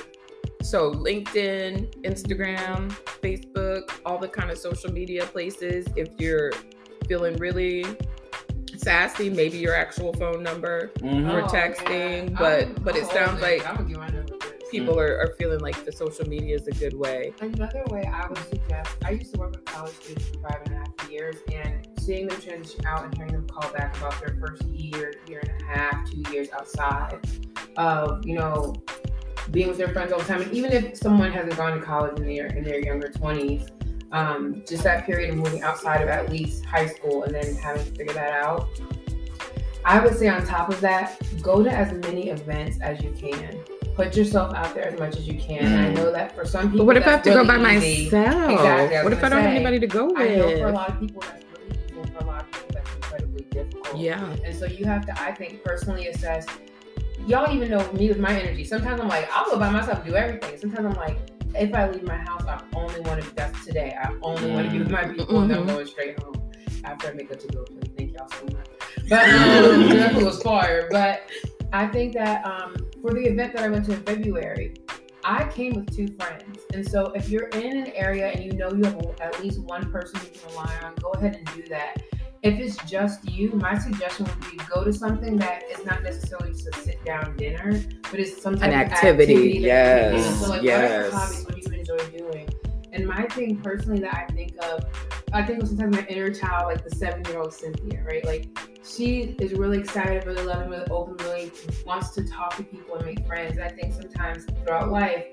[0.61, 2.89] So LinkedIn, Instagram,
[3.21, 5.85] Facebook, all the kind of social media places.
[5.95, 6.51] If you're
[7.07, 7.85] feeling really
[8.75, 10.91] sassy, maybe your actual phone number.
[10.99, 11.31] Mhm.
[11.33, 12.35] Or Oh, texting, yeah.
[12.39, 14.53] but- I'm- but it I'm sounds old, like I'm gonna get my number first.
[14.71, 17.33] People are, are feeling like the social media is a good way.
[17.39, 20.75] Another way I would suggest, I used to work with college students for five and
[20.75, 24.35] a half years, and seeing them transition out and hearing them call back about their
[24.45, 27.17] first year, year and a half, two years outside
[27.77, 28.73] of, you know,
[29.51, 30.41] being with their friends all the time.
[30.41, 33.67] And even if someone hasn't gone to college in their in their younger twenties,
[34.11, 37.85] um, just that period of moving outside of at least high school and then having
[37.85, 38.67] to figure that out.
[39.85, 43.57] I would say on top of that, go to as many events as you can.
[43.95, 45.65] Put yourself out there as much as you can.
[45.65, 47.47] And I know that for some people, But what if I have that's to go
[47.47, 48.09] by easy.
[48.11, 48.51] myself?
[48.51, 50.17] Exactly, I what if I don't have anybody to go with?
[50.17, 52.67] I know for a lot of people that's really easy, for a lot of people
[52.73, 53.97] that's incredibly difficult.
[53.97, 54.23] Yeah.
[54.45, 56.45] And so you have to, I think, personally assess.
[57.27, 58.63] Y'all even know me with my energy.
[58.63, 60.57] Sometimes I'm like, I'll go by myself and do everything.
[60.57, 61.17] Sometimes I'm like,
[61.55, 63.27] if I leave my house, I only want to.
[63.27, 63.97] Be that's today.
[64.01, 66.49] I only want to be with my people, and I'm going straight home
[66.85, 67.65] after I make up to go.
[67.65, 67.81] Play.
[67.97, 68.67] Thank y'all so much.
[69.09, 70.87] But um, that was fire.
[70.89, 71.29] But
[71.73, 74.75] I think that um, for the event that I went to in February,
[75.25, 76.61] I came with two friends.
[76.73, 79.91] And so if you're in an area and you know you have at least one
[79.91, 82.01] person you can rely on, go ahead and do that.
[82.43, 86.51] If it's just you, my suggestion would be go to something that is not necessarily
[86.51, 89.63] just a sit down dinner, but it's some type An of activity, activity you're doing.
[89.63, 91.11] yes, So like yes.
[91.11, 92.49] whatever hobbies what you enjoy doing.
[92.93, 94.85] And my thing personally that I think of,
[95.33, 98.23] I think of sometimes my inner child, like the seven year old Cynthia, right?
[98.23, 98.47] Like
[98.87, 101.51] she is really excited, really loving, really open, really
[101.85, 103.57] wants to talk to people and make friends.
[103.57, 105.25] And I think sometimes throughout life,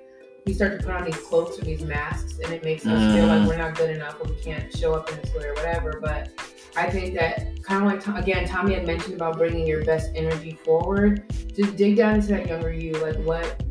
[0.47, 3.25] we start to put on these cloaks or these masks, and it makes us feel
[3.27, 3.41] Mm.
[3.41, 6.01] like we're not good enough or we can't show up in this way or whatever.
[6.03, 6.29] But
[6.77, 10.11] I think that kind of like Tom- again, Tommy had mentioned about bringing your best
[10.15, 11.25] energy forward.
[11.55, 13.63] Just dig down into that younger you, like what,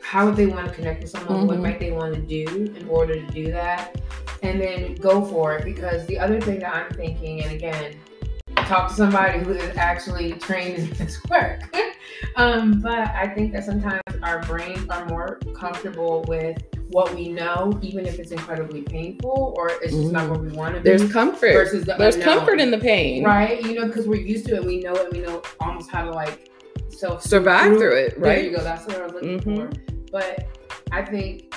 [0.00, 1.46] how would they want to connect with someone?
[1.46, 1.62] What Mhm.
[1.62, 4.00] might they want to do in order to do that?
[4.42, 5.64] And then go for it.
[5.64, 7.94] Because the other thing that I'm thinking, and again,
[8.56, 11.74] talk to somebody who is actually trained in this work.
[12.36, 16.56] um, but I think that sometimes our brains are more comfortable with
[16.92, 20.74] what we know, even if it's incredibly painful or it's just not what we want
[20.74, 20.88] to be.
[20.90, 21.52] There's comfort.
[21.52, 22.36] versus the There's unknown.
[22.38, 23.24] comfort in the pain.
[23.24, 23.60] right?
[23.62, 26.10] You know, because we're used to it, we know it, we know almost how to
[26.10, 26.50] like
[26.90, 28.36] self Survive through it, Right?
[28.36, 28.62] There you go.
[28.62, 29.72] That's what I was looking Mhm.
[29.72, 29.80] for.
[30.12, 30.46] But
[30.92, 31.54] I think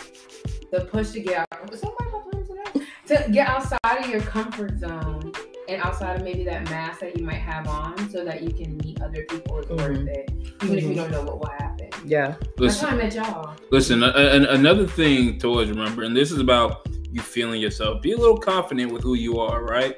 [0.71, 1.47] the push to get out.
[1.77, 2.73] Somebody about
[3.07, 3.23] to?
[3.25, 5.31] To get outside of your comfort zone
[5.67, 8.78] and outside of maybe that mask that you might have on, so that you can
[8.78, 10.08] meet other people is worth Mhm.
[10.08, 10.32] it,
[10.63, 10.95] even if you Mhm.
[10.95, 11.89] don't know what will happen.
[12.06, 12.36] Yeah.
[12.58, 13.56] That's how Listen, I met y'all.
[13.71, 14.04] listen.
[14.04, 18.01] A, a- another thing to always remember, and this is about you feeling yourself.
[18.01, 19.97] Be a little confident with who you are, right?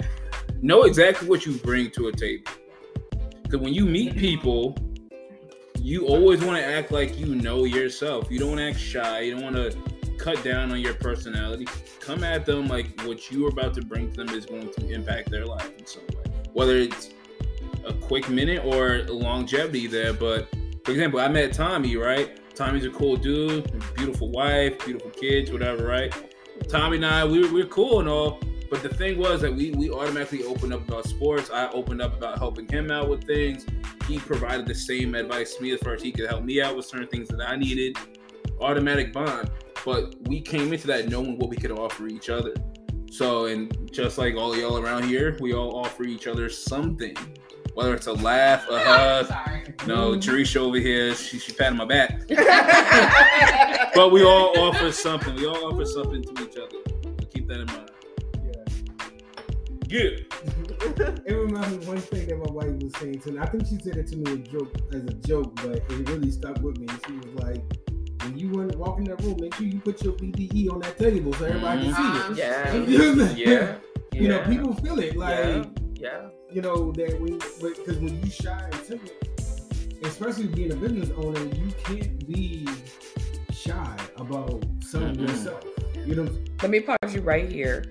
[0.62, 2.52] Know exactly what you bring to a table.
[3.44, 4.76] Because when you meet people,
[5.82, 8.30] you always want to act like you know yourself.
[8.32, 9.22] You don't want to act shy.
[9.22, 9.78] You don't want to
[10.18, 11.68] cut down on your personality.
[12.00, 14.90] Come at them like what you are about to bring to them is going to
[14.90, 16.32] impact their life in some way.
[16.54, 17.12] Whether it's
[17.86, 20.14] a quick minute or longevity there.
[20.14, 20.48] But
[20.84, 22.40] for example, I met Tommy, right?
[22.56, 26.14] Tommy's a cool dude, beautiful wife, beautiful kids, whatever, right?
[26.68, 28.40] Tommy and I, we were, we were cool and all.
[28.70, 31.50] But the thing was that we we automatically opened up about sports.
[31.50, 33.66] I opened up about helping him out with things.
[34.08, 36.76] He provided the same advice to me as far as he could help me out
[36.76, 37.96] with certain things that I needed.
[38.60, 39.50] Automatic bond.
[39.88, 42.54] But we came into that knowing what we could offer each other.
[43.10, 47.15] So, and just like all y'all around here, we all offer each other something.
[47.73, 49.28] Whether it's a laugh, a hug.
[49.28, 49.73] Sorry.
[49.88, 52.19] No, Teresa over here, she, she patting my back.
[53.95, 55.34] But we all offer something.
[55.36, 56.80] We all offer something to each other.
[57.21, 57.89] So keep that in mind.
[59.88, 60.17] Yeah.
[61.26, 63.39] It reminds me of one thing that my wife was saying to me.
[63.39, 66.30] I think she said it to me a joke, as a joke, but it really
[66.30, 66.88] stuck with me.
[67.08, 67.63] She was like,
[68.28, 70.80] when you want to walk in that room, make sure you put your BDE on
[70.82, 71.96] that table so everybody Mhm.
[71.96, 72.74] can see Yeah.
[72.74, 73.38] it.
[73.38, 73.76] Yeah.
[74.13, 75.16] You know, people feel it.
[75.16, 75.63] Like Yeah.
[75.96, 76.30] Yeah.
[76.52, 79.12] you know that when because when you shy and timid,
[80.04, 82.68] especially being a business owner, you can't be
[83.52, 85.28] shy about selling Mhm.
[85.30, 85.63] yourself.
[86.06, 86.28] You know,
[86.62, 87.84] Let me pause you right here.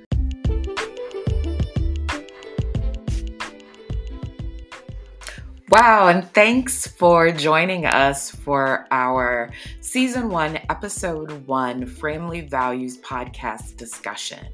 [5.69, 9.51] Wow, and thanks for joining us for our
[9.97, 14.47] season one, episode one Framily Values podcast discussion.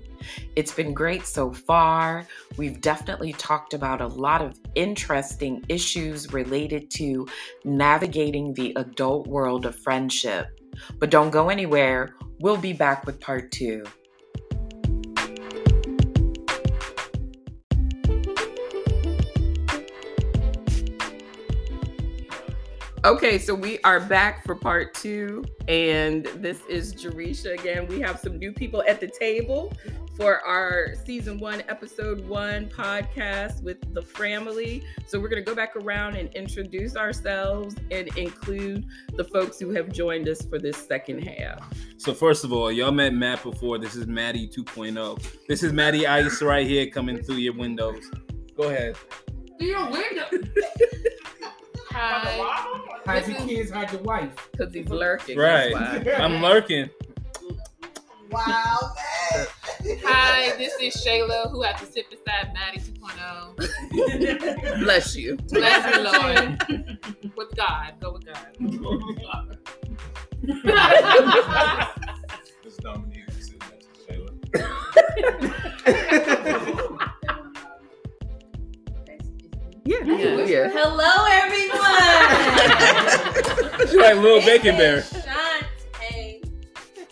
[0.54, 2.28] It's been great so far.
[2.56, 7.26] We've definitely talked about a lot of interesting issues related to
[7.64, 10.46] navigating the adult world of friendship.
[11.00, 12.14] But don't go anywhere.
[12.38, 13.82] We'll be back with part two.
[23.04, 27.88] Okay, so we are back for part two, and this is Jericia again.
[27.88, 29.72] We have some new people at the table
[30.16, 34.84] for our season one, episode one podcast with the Framily.
[35.08, 38.86] So we're gonna go back around and introduce ourselves and include
[39.16, 41.76] the folks who have joined us for this second half.
[41.96, 43.78] So first of all, y'all met Matt before.
[43.78, 45.48] This is Maddie 2.0.
[45.48, 48.08] This is Maddie Ice right here coming through your windows.
[48.56, 48.96] Go ahead.
[49.58, 50.26] Through your window.
[51.90, 52.78] Hi.
[53.04, 54.48] Hide This your kids, hide your wife.
[54.52, 55.38] Because he's lurking.
[55.38, 55.74] Right.
[56.18, 56.88] I'm lurking.
[58.30, 59.46] Wow, man.
[60.04, 64.78] Hi, this is Shayla, who had to sit beside Maddie 2.0.
[64.84, 65.36] Bless you.
[65.48, 66.62] Bless you, Lord.
[67.36, 67.94] with God.
[68.00, 68.56] Go with God.
[72.62, 73.24] This is Dominique.
[73.28, 74.30] I'm sitting next to Shayla.
[79.92, 80.04] Yeah.
[80.16, 80.44] Yeah.
[80.46, 80.68] yeah.
[80.72, 81.78] Hello, everyone.
[83.88, 85.02] She's like little bacon bear.
[85.02, 86.42] Shantae,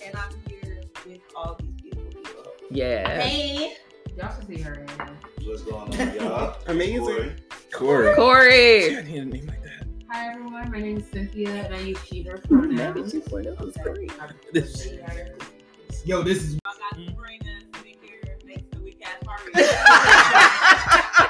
[0.05, 2.45] and I'm here with all these beautiful people.
[2.71, 3.21] Yeah.
[3.21, 3.75] Hey,
[4.17, 4.87] Y'all should see her.
[4.99, 5.17] man.
[5.45, 6.57] What's going on, y'all?
[6.69, 7.33] Amazing.
[7.73, 8.15] Corey.
[8.15, 8.17] Corey.
[8.17, 8.97] Corey.
[8.97, 9.87] I need a name like that.
[10.11, 13.13] Hi everyone, my name is Cynthia and I use she her pronouns.
[14.53, 14.89] This-
[16.05, 19.23] Yo, this is I got Sabrina sitting here next to Weak Ass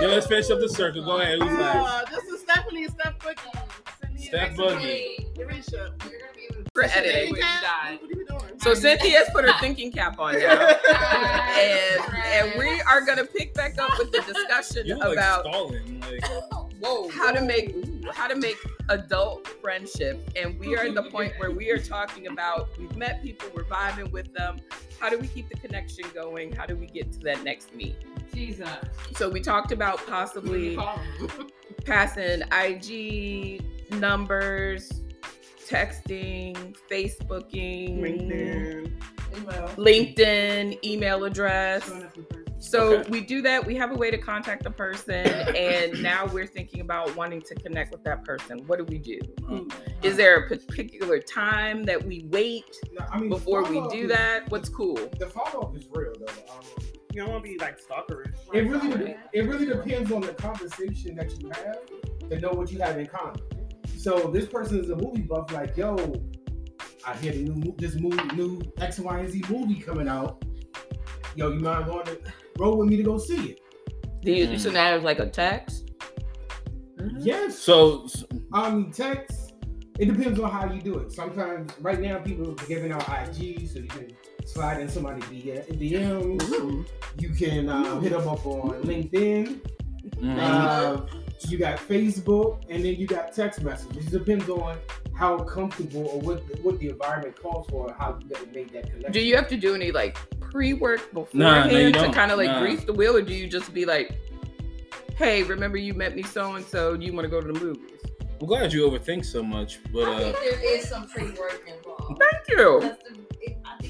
[0.00, 1.04] yo, let's finish up the circle.
[1.04, 1.40] Go ahead.
[1.40, 2.08] Who's last?
[2.08, 3.36] Uh, this is Stephanie and Steph Boogie.
[4.00, 4.82] Sitting here Steph next to Boogie.
[4.82, 5.26] me.
[5.38, 5.92] Arisha.
[6.74, 7.30] For editing.
[7.32, 8.40] What are you doing?
[8.58, 10.76] So Cynthia's put her thinking cap on now.
[11.60, 16.00] And and we are gonna pick back up with the discussion You like about stalling.
[16.00, 16.24] Like,
[16.80, 17.74] whoa how to make
[18.12, 18.56] how to make
[18.88, 20.30] adult friendship.
[20.36, 23.64] And we are at the point where we are talking about we've met people, we're
[23.64, 24.60] vibing with them.
[24.98, 26.52] How do we keep the connection going?
[26.52, 27.96] How do we get to that next meet?
[28.34, 28.68] Jesus.
[29.16, 30.78] So we talked about possibly
[31.84, 33.62] passing IG
[33.92, 35.02] numbers,
[35.68, 38.92] texting, Facebooking, LinkedIn.
[39.36, 41.90] email, LinkedIn, email address.
[42.62, 43.10] So Okay.
[43.10, 43.64] we do that.
[43.64, 47.54] We have a way to contact the person, and now we're thinking about wanting to
[47.54, 48.58] connect with that person.
[48.66, 49.18] What do we do?
[50.02, 52.76] Is there a particular time that we wait
[53.10, 54.50] I mean, before we do is- that?
[54.50, 54.96] What's cool?
[55.18, 56.26] The follow up is real though.
[56.52, 56.60] Um,
[57.12, 58.34] You don't want to be like stalkerish.
[58.52, 62.78] it really it really depends on the conversation that you have to know what you
[62.80, 63.40] have in common.
[63.96, 65.96] So this person is a movie buff, like yo,
[67.06, 70.44] I hear the new mo- this movie, new X Y and Z movie coming out.
[71.34, 72.18] Yo, you mind going to
[72.58, 73.60] roll with me to go see it?
[74.22, 74.58] Do you, Mm.
[74.60, 75.90] So now it's like a text.
[77.18, 77.58] Yes.
[77.58, 79.54] so, so Um, text.
[79.98, 81.12] It depends on how you do it.
[81.12, 84.08] Sometimes, right now, people are giving out IG, so you can
[84.52, 86.86] slide in somebody DM.
[87.18, 89.60] You can uh, hit them up on LinkedIn.
[90.18, 91.06] mm, Uh,
[91.48, 94.06] you got Facebook, and then you got text messages.
[94.06, 94.76] It depends on
[95.14, 99.12] how comfortable or what what the environment calls for, how you gotta make that connection.
[99.12, 102.38] Do you have to do any like pre-work Nah, beforehand no, you to kind of
[102.38, 102.60] like Nah.
[102.60, 104.12] grease the wheel, or do you just be like,
[105.16, 106.96] "Hey, remember you met me so and so?
[106.96, 108.00] Do you want to go to the movies?"
[108.40, 112.20] I'm glad you overthink so much, but I uh, think there is some pre-work involved.
[112.22, 112.96] Thank you.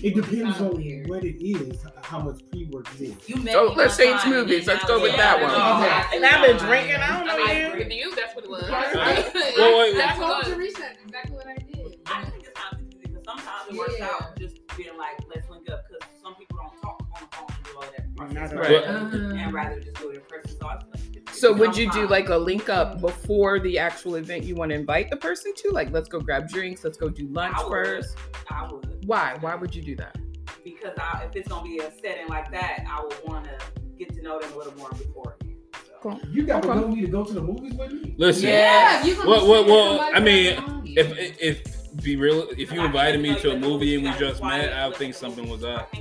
[0.02, 1.08] That's the, it, I think It it's depends on weird.
[1.08, 3.28] what it is, how much pre-work it is.
[3.28, 4.66] You met So let's one change time, movies.
[4.66, 5.50] Let's go with we're that one.
[5.50, 6.16] Okay.
[6.16, 6.96] And I've been drinking.
[6.96, 7.66] I don't know I you.
[7.68, 8.14] agree with you.
[8.16, 8.64] That's what it was.
[9.56, 10.82] Well, wait, That's That's what what- Teresa.
[11.04, 11.98] Exactly what I did.
[12.06, 14.06] I think it's time to because sometimes it works Yeah.
[14.06, 17.46] out just being like, let's link up because some people don't talk on the phone
[17.48, 18.52] and do all that process.
[18.52, 18.84] Not Right.
[18.84, 19.16] Uh-huh.
[19.36, 20.56] And rather just do it in person.
[20.60, 23.78] So I feel like it's- So would you do like a link up before the
[23.78, 25.70] actual event you want to invite the person to?
[25.70, 26.84] Like, let's go grab drinks.
[26.84, 27.70] Let's go do lunch I would.
[27.70, 28.16] first.
[28.50, 28.89] I would.
[29.10, 29.36] Why?
[29.40, 30.16] Why would you do that?
[30.62, 33.58] Because I, if it's gonna be a setting like that, I would want to
[33.98, 35.42] get to know them a little more beforehand.
[35.74, 35.90] So.
[36.00, 36.20] Cool.
[36.30, 36.74] You got Okay.
[36.74, 38.14] to go me to go to the movies with me.
[38.18, 38.50] listen.
[38.50, 39.04] Yeah.
[39.04, 40.94] you Well, well, well, I mean, around you.
[40.96, 42.50] If if be real.
[42.56, 45.16] If you invited me to a movie and we just met, I would would think
[45.16, 45.92] something was up.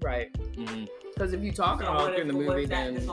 [0.00, 0.32] Right.
[0.54, 0.86] Mhm.
[1.12, 3.04] Because if you talk about in the movie, then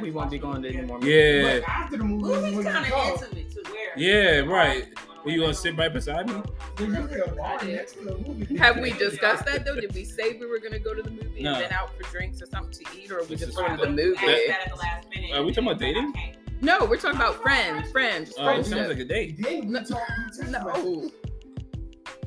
[0.00, 1.12] we won't be going to any more movies.
[1.12, 3.92] Yeah, But after the movie, Movies when you kind of intimate to where.
[3.96, 4.86] yeah, right.
[5.24, 6.42] Are you gonna sit right beside me?
[6.76, 8.56] there's usually a bar next to the movie.
[8.58, 9.76] Have we discussed that though?
[9.80, 11.54] Did we say we were gonna go to the movie No.
[11.54, 13.84] and then out for drinks or something to eat, or we This just going to
[13.84, 14.14] the movie?
[14.48, 15.32] That at the last minute.
[15.32, 16.12] Are we talking about dating?
[16.60, 19.36] No, we're talking about friends, friends, Oh, it sounds like a date.
[19.40, 20.00] Then we talk.
[20.38, 21.10] We talk about No,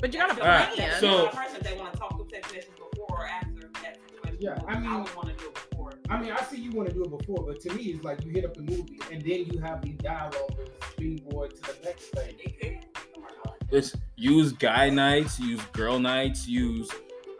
[0.00, 1.00] but you gotta All right, plan.
[1.00, 4.36] so- If they want to talk with text messages before or after that situation.
[4.40, 5.58] Yeah, I mean- I would want to do it
[6.02, 6.16] before.
[6.16, 8.24] I mean, I see you want to do it before, but to me, it's like
[8.24, 11.76] you hit up the movie and then you have the dialogue and springboard to the
[11.84, 12.34] next thing.
[12.38, 12.80] It can.
[13.14, 16.90] Come on, I like Let's use guy nights, use girl nights, use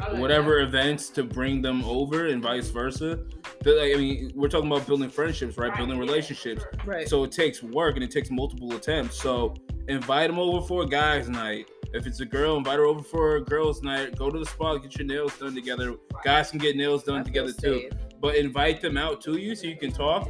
[0.01, 3.19] I like whatever events to bring them over, and vice versa.
[3.63, 5.75] The- like, I mean, we're talking about building friendships, right?
[5.75, 6.63] Building yeah, relationships.
[6.63, 6.73] sure.
[6.85, 7.09] Right.
[7.09, 9.21] So it takes work and it takes multiple attempts.
[9.21, 9.55] So
[9.89, 11.67] invite them over for a guys' night.
[11.95, 14.17] If it's a girl, invite her over for a girls' night.
[14.17, 15.95] Go to the spa, get your nails done together.
[16.25, 17.89] Guys can get nails done I together too.
[18.17, 18.21] Safe.
[18.21, 20.29] But invite them out to you so you can talk,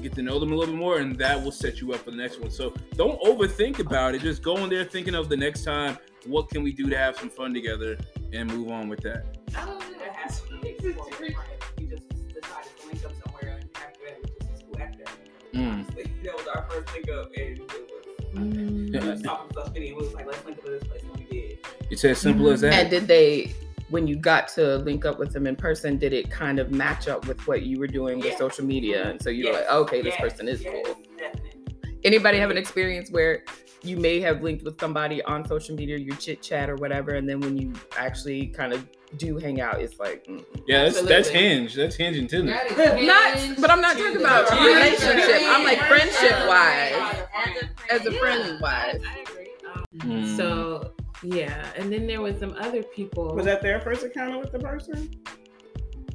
[0.00, 2.10] get to know them a little bit more, and that will set you up for
[2.10, 2.50] the next one.
[2.50, 4.22] So don't overthink about it.
[4.22, 5.98] Just go in there thinking of the next time.
[6.26, 7.98] What can we do to have some fun together
[8.32, 9.24] and move on with that?
[9.56, 10.04] I don't know.
[10.04, 11.38] It has to be before we friends.
[11.78, 15.54] We just decided to link up somewhere, and after that, we just was after that.
[15.54, 15.72] Mm.
[15.72, 17.78] Honestly, that was our first link up, and it was.
[18.34, 19.02] Mm.
[19.02, 21.16] We was talking stuff, and it was like, let's link up at this place, and
[21.16, 21.58] we did.
[21.90, 22.72] It's as simple as that.
[22.72, 23.52] And did they,
[23.92, 27.08] when you got to link up with them in person, did it kind of match
[27.08, 29.08] up with what you were doing with social media?
[29.08, 29.66] And so you were Yes.
[29.68, 30.20] like, okay, this Yes.
[30.20, 30.72] person is Yes.
[30.72, 30.96] cool.
[31.18, 31.50] Definitely.
[32.02, 33.44] Anybody have an experience where
[33.82, 37.28] you may have linked with somebody on social media, your chit chat or whatever, and
[37.28, 38.86] then when you actually kind of
[39.18, 40.42] do hang out, it's like, mm.
[40.66, 41.74] yeah, that's that's hinge.
[41.74, 42.52] That's hinge and Tinder.
[42.52, 43.06] That is
[43.52, 45.42] not, but I'm not talking about relationship.
[45.48, 46.12] I'm like Friendship.
[46.14, 47.26] friendship wise,
[47.90, 49.00] As as a friend wise.
[49.06, 49.48] I agree.
[49.74, 50.36] Um, Mm.
[50.36, 50.92] So
[51.22, 53.34] yeah, and then there was some other people.
[53.34, 55.10] Was that their first encounter with the person?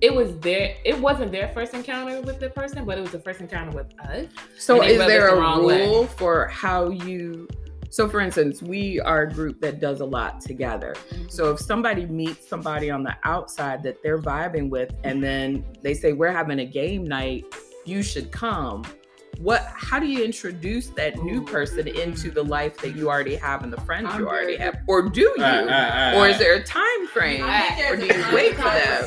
[0.01, 3.19] it was their it wasn't their first encounter with the person, but it was the
[3.19, 4.27] first encounter with us.
[4.57, 5.87] So is there us the a way.
[5.87, 7.47] rule for how you
[7.89, 10.93] so for instance, we are a group that does a lot together.
[11.09, 11.29] Mm-hmm.
[11.29, 15.93] So if somebody meets somebody on the outside that they're vibing with and then they
[15.93, 17.45] say we're having a game night,
[17.85, 18.83] you should come.
[19.39, 23.63] What how do you introduce that new person into the life that you already have
[23.63, 24.79] and the friends I'm you already very- have?
[24.87, 25.35] Or do you?
[25.37, 27.43] All right, all right, all right, Or is there a time frame?
[27.45, 29.03] I think Or do you wait for them?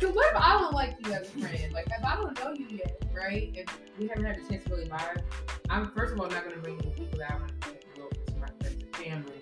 [0.00, 1.72] Cause what if I don't like you as a friend?
[1.72, 3.50] Like if I don't know you yet, right?
[3.54, 3.66] If
[3.98, 5.22] we haven't had a chance to really vibe,
[5.70, 8.00] I'm first of all not gonna bring you people that I want to get to
[8.00, 9.32] know to my friends and family.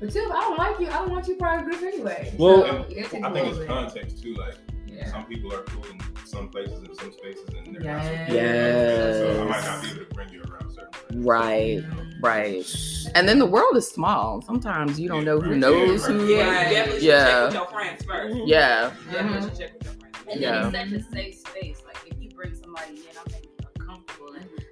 [0.00, 1.94] But two, if I don't like you, I don't want you part of the group
[1.94, 2.34] anyway.
[2.38, 3.68] Well- so, it takes a I think it's bit.
[3.68, 4.34] context too.
[4.34, 4.54] Like
[4.86, 5.10] Yeah.
[5.10, 5.98] some people are cool in
[6.32, 8.04] some places and some spaces, and they're Yes.
[8.04, 9.36] not so cool.
[9.36, 11.24] So I might not be able to bring you around certain friends.
[11.26, 11.84] Right,
[12.20, 12.76] right.
[13.14, 14.40] And then the world is small.
[14.42, 16.10] Sometimes you don't know who Yeah, knows right.
[16.16, 16.26] who.
[16.26, 16.68] Yeah, Right.
[16.68, 17.24] you definitely should Yeah.
[17.26, 18.36] check with your friends first.
[18.46, 18.90] Yeah.
[19.12, 20.16] Definitely should check with your friends.
[20.16, 20.28] Mm-hmm.
[20.28, 20.30] Mm-hmm.
[20.32, 20.70] And Yeah.
[20.70, 21.82] then it's such a safe space.
[21.86, 23.51] Like if you bring somebody in, I'm making you uncomfortable, and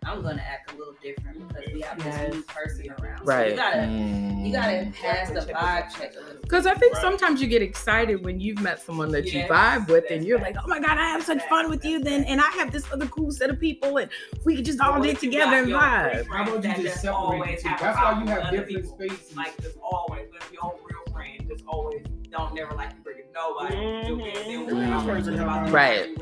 [0.04, 2.18] I'm gonna act a little different because we have Yes.
[2.26, 3.18] this new person around.
[3.18, 3.50] So Right.
[3.50, 4.46] you gotta Mm.
[4.46, 6.40] you gotta pass the vibe your check a little.
[6.40, 7.02] Because I think Right.
[7.02, 10.56] sometimes you get excited when you've met someone that you vibe with, and you're facts.
[10.56, 12.90] like, "Oh my god, I have such fun with you!" Then, and I have this
[12.92, 14.10] other cool set of people, and
[14.44, 16.26] we could just all But get together got and vibe.
[16.28, 17.68] How about you that just separate the two?
[17.80, 18.98] That's why you have different people.
[18.98, 19.36] spaces.
[19.36, 23.76] Like just always, with your real friend, just always don't never like to bring nobody.
[23.76, 24.34] to it.
[24.34, 24.88] Then we're Mhm.
[24.90, 26.16] not worried Right.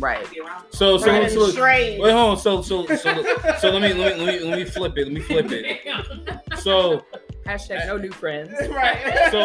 [0.00, 0.70] Person you really want Right.
[0.72, 0.76] to.
[0.76, 2.00] So so Running so straight.
[2.00, 2.36] wait hold on.
[2.38, 3.22] So so so
[3.58, 5.04] so let me let me let me let me flip it.
[5.04, 6.58] Let me flip it.
[6.58, 7.04] So
[7.46, 8.50] Hashtag no new friends.
[8.70, 9.28] right.
[9.30, 9.40] so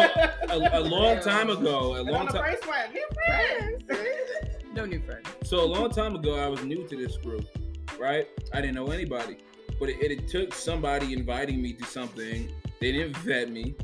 [0.50, 2.42] a, a long time ago, a long time.
[2.44, 3.84] first new friends.
[4.74, 5.28] No new friends.
[5.44, 7.46] So a long time ago, I was new to this group,
[8.00, 8.26] right?
[8.52, 9.36] I didn't know anybody,
[9.78, 12.50] but it, it took somebody inviting me to something.
[12.80, 13.76] They didn't vet me.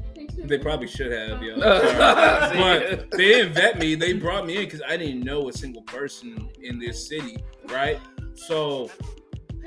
[0.45, 1.57] They probably should have, yo.
[1.59, 3.95] But they didn't vet me.
[3.95, 7.36] They brought me in because I didn't know a single person in this city,
[7.68, 7.99] right?
[8.34, 8.91] So,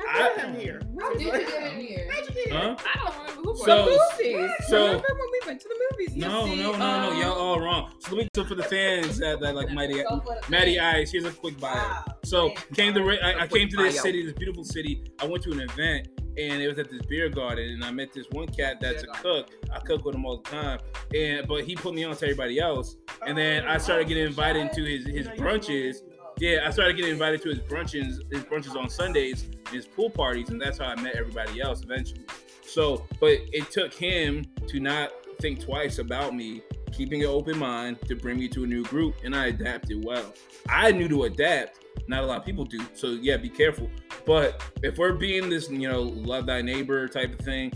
[0.07, 0.82] How did him here?
[0.99, 2.09] How did you get in here?
[2.11, 2.76] How'd you get huh?
[2.80, 4.51] I don't remember who So- brought movies.
[4.67, 6.15] so- Remember when we went to the movies?
[6.15, 7.11] You No, see, no, no, no.
[7.11, 7.91] um, Y'all all wrong.
[7.99, 11.11] So let me so for the fans that, that like Mighty Go for the Ice.
[11.11, 11.76] Here's a quick bio.
[11.76, 12.03] Wow.
[12.24, 12.55] So Man.
[12.74, 14.03] came to I, I came to this Bio.
[14.03, 15.03] city, this beautiful city.
[15.19, 16.07] I went to an event
[16.38, 19.07] and it was at this beer garden, and I met this one cat that's a
[19.07, 19.49] cook.
[19.73, 20.79] I cook with him all the time,
[21.15, 24.71] and but he put me on to everybody else, and then I started getting invited
[24.73, 25.97] to his his brunches.
[26.39, 30.49] Yeah, I started getting invited to his brunches, his brunches on Sundays, his pool parties,
[30.49, 32.25] and that's how I met everybody else eventually.
[32.65, 36.61] So, but it took him to not think twice about me,
[36.91, 40.34] keeping an open mind to bring me to a new group, and I adapted well.
[40.69, 41.79] I knew to adapt.
[42.07, 42.79] Not a lot of people do.
[42.93, 43.89] So yeah, be careful.
[44.25, 47.71] But if we're being this, you know, love thy neighbor type of thing,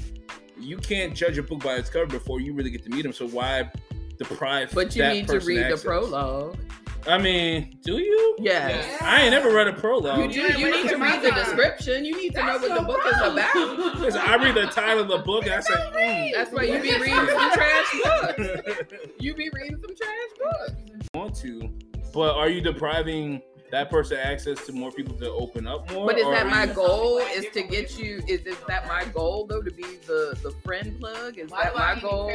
[0.60, 3.14] you can't judge a book by its cover before you really get to meet them.
[3.14, 3.70] So why
[4.18, 4.72] deprive?
[4.74, 5.82] But you that need to read access?
[5.82, 6.58] the prologue.
[7.08, 8.36] I mean, do you?
[8.40, 9.00] Yes.
[9.02, 10.34] I ain't never read a prologue.
[10.34, 10.60] You do.
[10.60, 12.04] You need to read the description.
[12.04, 14.00] You need to know what the book is about.
[14.00, 16.32] Listen, I read the title of the book and I said, mm.
[16.34, 18.48] That's why you be reading some trash books.
[19.20, 21.10] You be reading some trash books.
[21.14, 21.72] want to,
[22.14, 23.42] but are you depriving
[23.72, 26.06] that person access to more people to open up more?
[26.08, 27.18] But is that my goal?
[27.20, 28.22] Is to get you?
[28.28, 29.62] Is is that my goal though?
[29.62, 31.38] To be the the friend plug?
[31.38, 32.32] Is that my goal?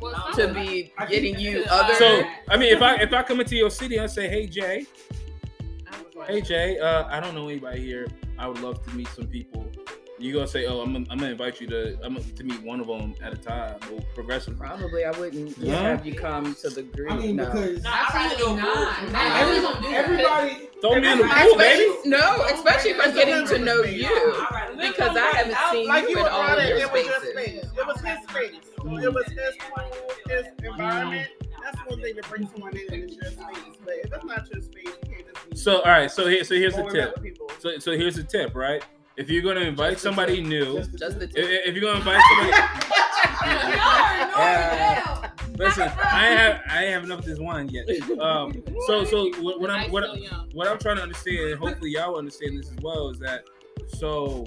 [0.00, 1.94] Well, To be I getting you that's- other?
[1.94, 4.86] So I mean, if I if I come into your city and say, "Hey Jay,
[5.90, 8.06] I was like, hey Jay, uh, I don't know anybody here.
[8.38, 9.66] I would love to meet some people."
[10.18, 12.62] You gonna say, "Oh, I'm gonna, I'm gonna invite you to I'm gonna, to meet
[12.62, 15.80] one of them at a time, or progressively." Probably I wouldn't just Yeah.
[15.82, 17.12] have you come to the group.
[17.12, 17.44] I mean, no.
[17.44, 19.12] because No, I'd rather do a Absolutely group.
[19.12, 19.36] not.
[19.36, 19.94] every, don't do that.
[20.04, 22.08] everybody, Throw me in the everybody- pool, baby.
[22.08, 24.06] No, especially if I'm getting to know you.
[24.08, 27.20] I'd Because I haven't seen like you you in all of your it was your
[27.20, 27.30] spaces.
[27.32, 27.64] space.
[27.78, 28.54] It was his space.
[28.54, 29.14] It mm.
[29.14, 29.84] was his pool,
[30.28, 31.28] his environment.
[31.62, 33.76] That's one thing to bring someone in and it's your space.
[33.84, 36.44] But if it's not your space, you can't just be So all right, so here
[36.44, 36.92] so here's the tip.
[36.94, 37.50] back with people.
[37.58, 38.82] So so here's the tip, right?
[39.16, 40.46] If you're gonna invite Just somebody tip.
[40.46, 42.52] new, Just the Just if, if you're gonna invite somebody,
[44.36, 45.30] Yeah.
[45.56, 47.86] listen, I have I have enough of this wine yet.
[48.20, 51.90] Um, so so what, what I'm what, still what I'm trying to understand, and hopefully
[51.90, 53.44] y'all understand this as well, is that
[53.88, 54.46] so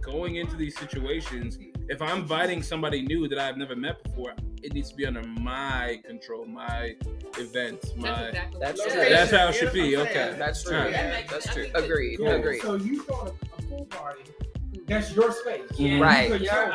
[0.00, 4.72] going into these situations, if I'm inviting somebody new that I've never met before, it
[4.72, 6.94] needs to be under my control, my
[7.38, 8.26] event, That's my.
[8.28, 8.92] exactly That's true.
[8.94, 9.94] That's how it should be.
[9.96, 10.34] that's Okay.
[10.38, 10.76] That's true.
[10.76, 10.92] Alright.
[10.92, 11.66] Yeah, that's true.
[11.74, 12.16] Agreed.
[12.18, 12.30] Cool.
[12.32, 12.62] Agreed.
[12.62, 13.26] So you throw a,
[13.58, 14.22] a pool party.
[14.86, 15.62] That's your space.
[15.76, 16.00] Yeah.
[16.00, 16.28] Right.
[16.30, 16.72] You control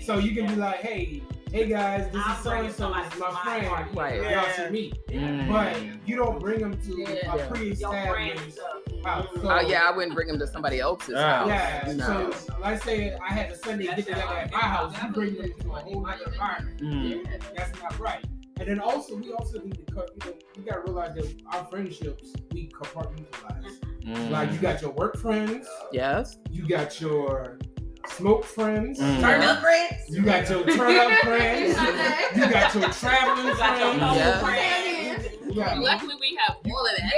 [0.00, 1.22] So you can be like, hey,
[1.52, 2.82] hey guys, this I'm is so bringing and so.
[2.84, 3.66] somebody This is to my my friend.
[3.68, 3.90] party.
[3.94, 4.14] Right.
[4.22, 4.52] Y'all Yeah.
[4.52, 5.06] should meet.
[5.08, 5.48] Mm.
[5.52, 7.34] But you don't bring them to Yeah.
[7.34, 7.46] a Yeah.
[7.48, 8.58] Pre-established friends.
[8.58, 9.28] uh, house.
[9.34, 11.48] So, Oh yeah, I wouldn't bring them to somebody else's house.
[11.48, 11.92] Yeah.
[11.94, 12.30] No.
[12.32, 14.94] So let's say I had a Sunday get together at my house.
[15.02, 16.80] You bring them to a whole other environment.
[16.80, 17.28] Mm.
[17.56, 18.24] That's not right.
[18.58, 21.64] And then also, we also need to, co- you know, we gotta realize that our
[21.66, 23.78] friendships we compartmentalize.
[24.04, 24.30] Mm.
[24.30, 26.38] Like you got your work friends, Yes.
[26.50, 27.58] you got your
[28.06, 29.20] smoke friends, Mm.
[29.20, 29.94] Turn up friends.
[30.08, 31.76] you got your turn up friends,
[32.36, 33.98] you got your traveling You got your friends.
[33.98, 34.40] couple Yeah.
[34.40, 35.82] friends.
[35.84, 37.12] Luckily, we have all of that.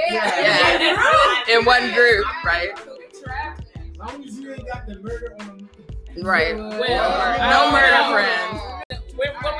[1.47, 1.57] Yeah.
[1.57, 2.69] In one group, right?
[2.77, 5.69] As long as you ain't got the murder on
[6.21, 6.55] Right.
[6.55, 8.61] Well, No murder friends.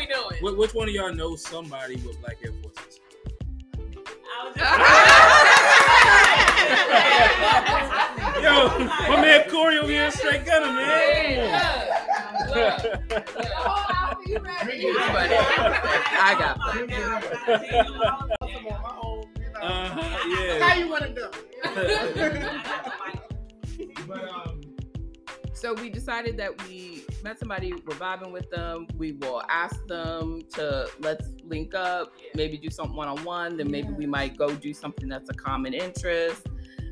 [0.07, 0.55] What, what we doing?
[0.55, 2.99] Wh- Which one of y'all knows somebody with black Air Forces?
[4.31, 4.79] I was just-
[8.43, 8.69] Yo,
[9.09, 11.49] my man Corey over here straight gunner, man.
[14.29, 14.85] Funny.
[16.21, 16.81] I got Come
[18.55, 18.69] on, my
[19.01, 19.59] own, you know.
[19.61, 21.27] Uh-huh, How you want to do?
[24.07, 24.48] But um,
[25.59, 28.87] So we decided that we met somebody, we're vibing with them.
[28.97, 33.57] We will ask them to let's link up, maybe do something one on one.
[33.57, 36.47] Then maybe we might go do something that's a common interest.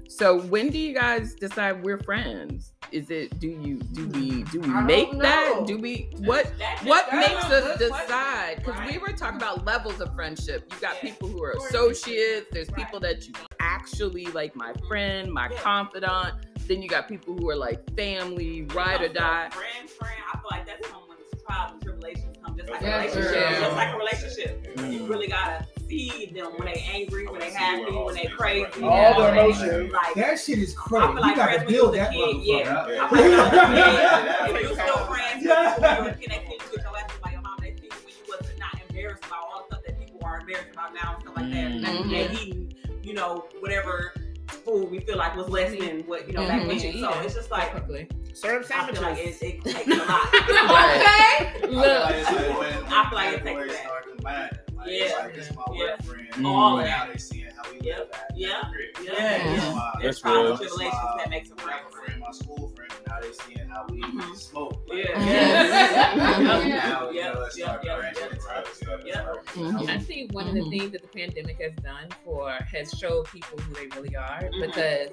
[0.09, 2.73] So when do you guys decide we're friends?
[2.91, 5.63] Is it do you do we do we I don't make that?
[5.65, 8.63] Do we what That's- what makes us decide?
[8.65, 10.69] Because we were talking about levels of friendship.
[10.73, 11.11] You got Yeah.
[11.11, 12.47] people who are associates.
[12.51, 12.77] There's Right.
[12.85, 15.57] people that you actually like, my friend, my Yeah.
[15.61, 16.33] confidant.
[16.67, 19.49] Then you got people who are like family, ride or die.
[19.51, 20.13] Friend, friend.
[20.33, 23.49] I feel like that's when when trials and tribulations come, just like Yes, a relationship.
[23.49, 23.59] sir.
[23.61, 24.75] Just like a relationship.
[24.77, 24.93] Mm.
[24.93, 28.65] You really gotta see them when they angry, when they happy, when they crazy.
[28.83, 29.93] All you know, the emotions.
[29.93, 31.07] Like, that shit is I crazy.
[31.15, 32.43] feel You gotta when build that kid, motherfucker.
[32.45, 32.83] yeah.
[32.99, 36.59] I feel like when you was a kid, if you still friends, you were connected
[36.59, 39.39] to your ass by your mom, they see you when you was not embarrassed about
[39.53, 41.71] all the stuff that people are embarrassed about now and stuff like that.
[41.71, 42.25] Mm.
[42.25, 44.13] And eating, you know, whatever
[44.47, 46.67] food we feel like was less than what, you know, back Mhm.
[46.67, 46.67] then.
[46.67, 48.07] What you So it's just like, Typically.
[48.33, 50.33] Serve I feel like it, it takes a lot.
[50.33, 51.53] Right.
[51.69, 51.85] Look.
[51.87, 53.81] I feel like it takes that.
[53.83, 54.49] start combining.
[54.75, 55.03] Like, Yeah.
[55.05, 55.83] it's like this my Yeah.
[55.91, 56.27] work friend.
[56.33, 56.45] Mm.
[56.45, 57.13] All of Now that.
[57.13, 57.46] they seeing how
[57.87, 57.99] we Yep.
[57.99, 58.49] live at Yeah.
[58.49, 58.89] at the crib.
[59.03, 59.13] Yeah.
[59.13, 59.91] That's Yeah.
[60.01, 60.51] There's That's trials real.
[60.51, 61.81] and tribulations that makes a my friend.
[61.93, 62.91] friend, my school friend.
[63.07, 64.81] Now they seeing how we smoke.
[64.87, 65.23] Like, Yeah.
[65.23, 66.15] Yeah.
[66.47, 67.31] Now, you Yeah.
[67.33, 67.65] know, let's Yeah.
[67.65, 67.95] start Yeah.
[67.97, 68.29] branching Yeah.
[68.31, 69.01] into other stuff.
[69.05, 69.33] Yeah.
[69.55, 69.89] Mhm.
[69.89, 73.57] I think one of the things that the pandemic has done for has showed people
[73.59, 74.65] who they really are Mhm.
[74.65, 75.09] because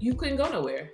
[0.00, 0.90] you couldn't go nowhere.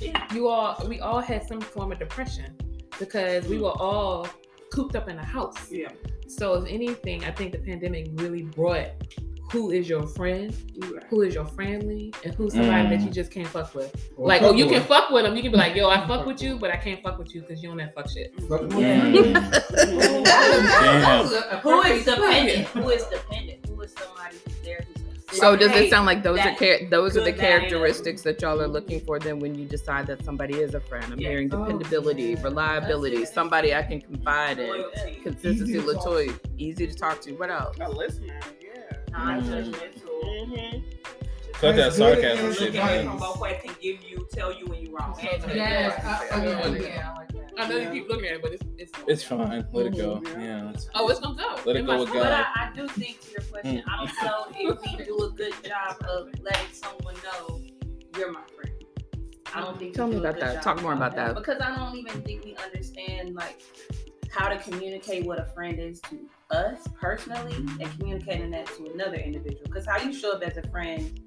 [0.00, 0.26] Yeah.
[0.34, 2.56] You all we all had some form of depression
[2.98, 4.26] because we were all
[4.72, 5.70] cooped up in a house.
[5.70, 5.90] Yeah.
[6.28, 8.88] So if anything, I think the pandemic really brought
[9.50, 10.54] who is your friend,
[11.08, 13.04] who is your family, and who's somebody that Mm.
[13.06, 13.94] you just can't fuck with.
[14.16, 14.74] Or like, fuck oh, you with.
[14.74, 15.34] can fuck with them.
[15.36, 17.40] You can be like, yo, I fuck with you, but I can't fuck with you
[17.42, 18.32] because you don't have fuck shit.
[18.48, 19.32] Fuck with Mm.
[19.32, 21.58] my Damn.
[21.60, 22.66] Who is dependent?
[22.68, 23.66] Who is dependent?
[23.66, 26.54] Who is somebody who's there who's So Like, does hey, it sound like those are
[26.54, 29.54] char- those are the good, bad, and characteristics that y'all are looking for then when
[29.54, 31.04] you decide that somebody is a friend?
[31.12, 31.28] I'm Yes.
[31.30, 32.42] hearing Oh, dependability, yeah.
[32.42, 33.34] reliability, That's it.
[33.34, 34.84] somebody I can confide in,
[35.22, 37.32] consistency, Easy to latoy, easy to talk to.
[37.32, 37.76] What else?
[37.80, 38.69] A listener, yeah.
[39.10, 40.24] Non-judgmental.
[40.24, 40.78] Mm-hmm.
[41.52, 42.58] Cut that That's sarcasm advice.
[42.58, 42.72] shit.
[42.74, 43.06] Look at it man.
[43.06, 43.60] from both ways.
[43.62, 45.14] Can give you, tell you when you're wrong.
[45.20, 47.52] and Yes, when I, you're I, yeah, I like that.
[47.58, 49.66] I know you keep looking at it, but it's it's It's fine.
[49.72, 50.20] Let it go.
[50.24, 50.42] Mhm.
[50.42, 50.68] Yeah.
[50.70, 51.56] it's- Oh, it's gonna go.
[51.66, 52.20] Let it It go with go.
[52.20, 55.30] But I, I do think to your question, I don't know if we do a
[55.32, 57.60] good job of letting someone know
[58.16, 58.72] you're my friend.
[59.54, 59.94] I don't think.
[59.94, 60.62] Tell me about that.
[60.62, 61.34] Talk more about that.
[61.34, 63.60] because I don't even think we understand like
[64.30, 66.18] how to communicate what a friend is to
[66.50, 69.62] us personally and communicating that to another individual.
[69.64, 71.20] Because how you show up as a friend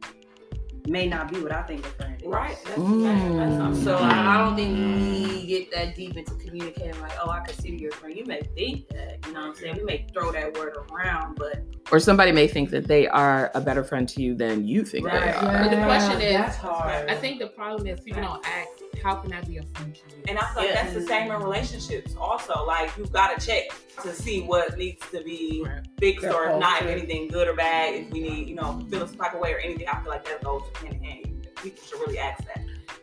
[0.88, 2.28] may not be what I think a friend is.
[2.28, 2.58] Right.
[2.66, 3.60] That's Mm.
[3.72, 3.84] that's.
[3.84, 7.76] So I, I don't think we get that deep into communicating like, oh, I consider
[7.76, 8.18] you a friend.
[8.18, 9.78] You may think that, you know what I'm saying?
[9.78, 13.62] We may throw that word around, but Or somebody may think that they are a
[13.62, 15.64] better friend to you than you think they Right, are.
[15.64, 17.10] But the question is- that's hard.
[17.10, 18.70] I think the problem is people don't ask,
[19.04, 20.24] how can I be a friend to you?
[20.30, 20.84] And I feel like Yeah.
[20.84, 22.66] that's the same in relationships also.
[22.66, 23.64] Like you've got to check
[24.02, 25.82] to see what needs to be Right.
[26.00, 29.06] fixed or if not, if anything good or bad, if we need, you know, feel
[29.08, 29.88] some type of way or anything.
[29.88, 31.48] I feel like that goes hand in hand.
[31.62, 32.62] People should really ask that.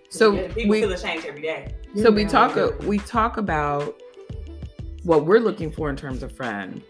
[0.09, 1.75] So Yeah, people we feel ashamed every day.
[1.97, 4.01] so we talk we talk about
[5.05, 6.83] what we're looking for in terms of friend.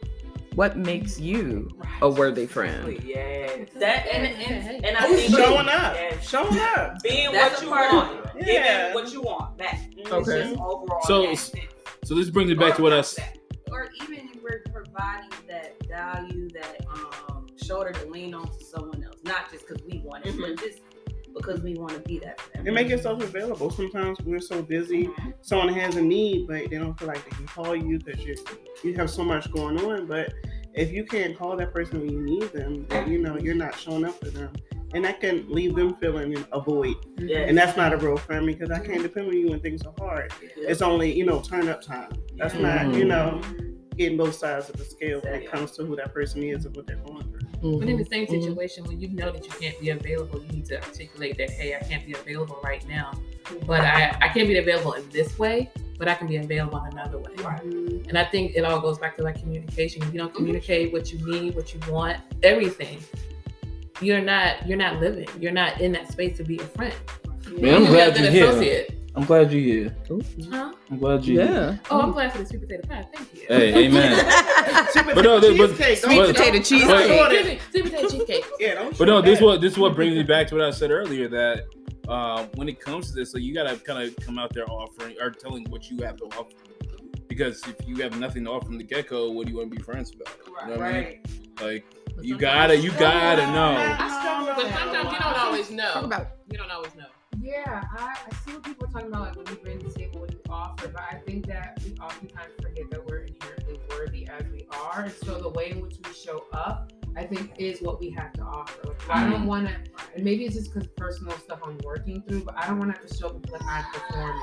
[0.54, 1.68] What makes you
[2.02, 3.00] a worthy friend?
[3.04, 3.64] Yeah.
[3.78, 5.94] that and and, and I Who's think showing up?
[5.94, 6.20] Yeah.
[6.20, 7.02] Showing up.
[7.02, 8.18] Being That's what you want.
[8.26, 8.38] it.
[8.40, 8.94] Giving Yeah.
[8.94, 9.80] what you want back.
[9.96, 10.42] It's Okay.
[10.50, 11.00] just overall.
[11.04, 11.74] So- in that.
[12.04, 13.38] So this brings it back to what I s- That.
[13.70, 19.04] or even if we're providing that value, that um shoulder to lean on to someone
[19.04, 20.80] else, not just because we want it, but just
[21.34, 22.66] because we want to be that friend.
[22.66, 23.70] And make yourself available.
[23.70, 25.30] Sometimes we're so busy, mm-hmm.
[25.40, 28.36] someone has a need, but they don't feel like they can call you because you
[28.82, 30.06] you have so much going on.
[30.06, 30.32] But
[30.74, 33.78] if you can't call that person when you need them, then you know you're not
[33.78, 34.52] showing up for them,
[34.94, 36.96] and that can leave them feeling a void.
[37.18, 37.40] Yeah.
[37.40, 39.94] And that's not a real friend because I can't depend on you when things are
[39.98, 40.32] hard.
[40.56, 42.12] It's only you know turn up time.
[42.36, 43.08] That's not you mm.
[43.08, 43.42] know
[43.96, 46.74] getting both sides of the scale when it comes to who that person is and
[46.74, 47.49] what they're going through.
[47.62, 48.12] But in the mm-hmm.
[48.12, 48.42] same Mhm.
[48.42, 51.74] situation, when you know that you can't be available, you need to articulate that, hey,
[51.74, 53.12] I can't be available right now.
[53.44, 53.66] Mm-hmm.
[53.66, 56.92] But I, I can't be available in this way, but I can be available in
[56.92, 57.32] another way.
[57.36, 58.08] Mm-hmm.
[58.08, 60.02] And I think it all goes back to like communication.
[60.02, 62.98] If you don't communicate what you need, what you want, everything,
[64.00, 65.28] you're not you're not living.
[65.38, 66.94] You're not in that space to be a friend.
[67.50, 68.48] Man, I'm You glad can be a you're here.
[68.48, 68.99] associate.
[69.20, 69.96] I'm glad you're here.
[70.50, 70.72] Huh?
[70.90, 71.80] I'm glad you're here.
[71.90, 73.06] Oh, I'm glad for the sweet potato pie.
[73.14, 73.42] Thank you.
[73.48, 74.16] Hey, amen.
[74.92, 76.88] Sweet But no, potato but- Sweet don't- potato don't- cheesecake.
[76.88, 77.44] don't short it.
[77.44, 78.44] Sweet sweet potato cheesecake.
[78.58, 79.44] Yeah, don't But no, short this that.
[79.44, 81.64] what this what brings me back to what I said earlier that
[82.08, 85.16] uh, when it comes to this, so you gotta kind of come out there offering
[85.20, 86.48] or telling what you have to offer.
[87.28, 89.70] Because if you have nothing to offer from the get go, what do you want
[89.70, 90.34] to be friends about?
[90.46, 91.02] You know what I mean?
[91.02, 91.26] Right.
[91.60, 91.84] Like
[92.16, 93.76] But you gotta, you gotta know.
[93.76, 94.78] I struggle But with that.
[94.80, 95.92] sometimes you don't always know.
[95.92, 97.04] Talk about You don't always know.
[97.42, 99.94] Yeah, I, I see what people are talking about, like when you bring to the
[99.94, 104.28] table what you offer, but I think that we oftentimes forget that we're inherently worthy
[104.28, 105.04] as we are.
[105.04, 108.34] And so the way in which we show up, I think, is what we have
[108.34, 108.88] to offer.
[108.88, 109.46] Like, I don't mm.
[109.46, 109.74] want to,
[110.14, 113.00] and maybe it's just because personal stuff I'm working through, but I don't want to
[113.00, 114.42] have to show up like I'm performing.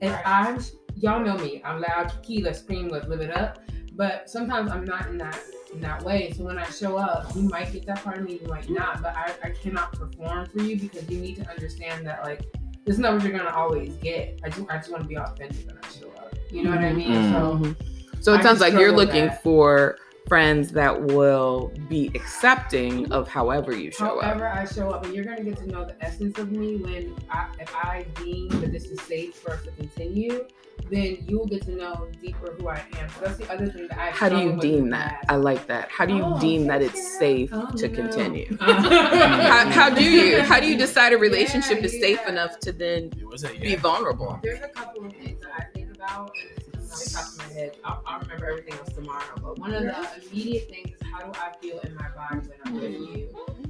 [0.00, 0.60] And I'm,
[0.96, 3.58] y'all know me, I'm loud, key, let's scream, let's live it up.
[3.94, 5.38] But sometimes I'm not in that
[5.72, 6.32] in that way.
[6.36, 9.02] So when I show up, you might get that part of me, you might not.
[9.02, 12.42] But I, I cannot perform for you because you need to understand that like
[12.84, 14.40] this is not what you're gonna always get.
[14.44, 16.34] I just I just want to be authentic when I show up.
[16.50, 17.10] You know what I mean?
[17.10, 17.32] Mhm.
[17.32, 17.86] So.
[18.20, 19.42] So it I sounds like you're looking that.
[19.42, 19.96] for
[20.28, 24.24] friends that will be accepting of however you show however up.
[24.24, 27.14] However I show up, and you're gonna get to know the essence of me when
[27.30, 30.46] I if I deem that this is safe for us to continue,
[30.90, 33.08] then you will get to know deeper who I am.
[33.10, 35.24] So that's the other thing that I How do you struggle with in deem that?
[35.28, 35.90] I like that.
[35.90, 37.18] How do you Oh, deem that it's Sarah.
[37.18, 37.94] safe Oh, to no.
[37.94, 38.56] continue?
[38.60, 40.42] How, how do you?
[40.42, 44.38] How do you decide a relationship Yeah, is safe enough to then What's be vulnerable?
[44.42, 47.28] There's a couple of things that I think about, and it's coming off the top
[47.28, 47.76] of my head.
[47.84, 49.34] I'll, I'll remember everything else tomorrow.
[49.42, 49.96] But one of the
[50.30, 53.14] immediate things is how do I feel in my body when I'm with mm-hmm.
[53.14, 53.28] you?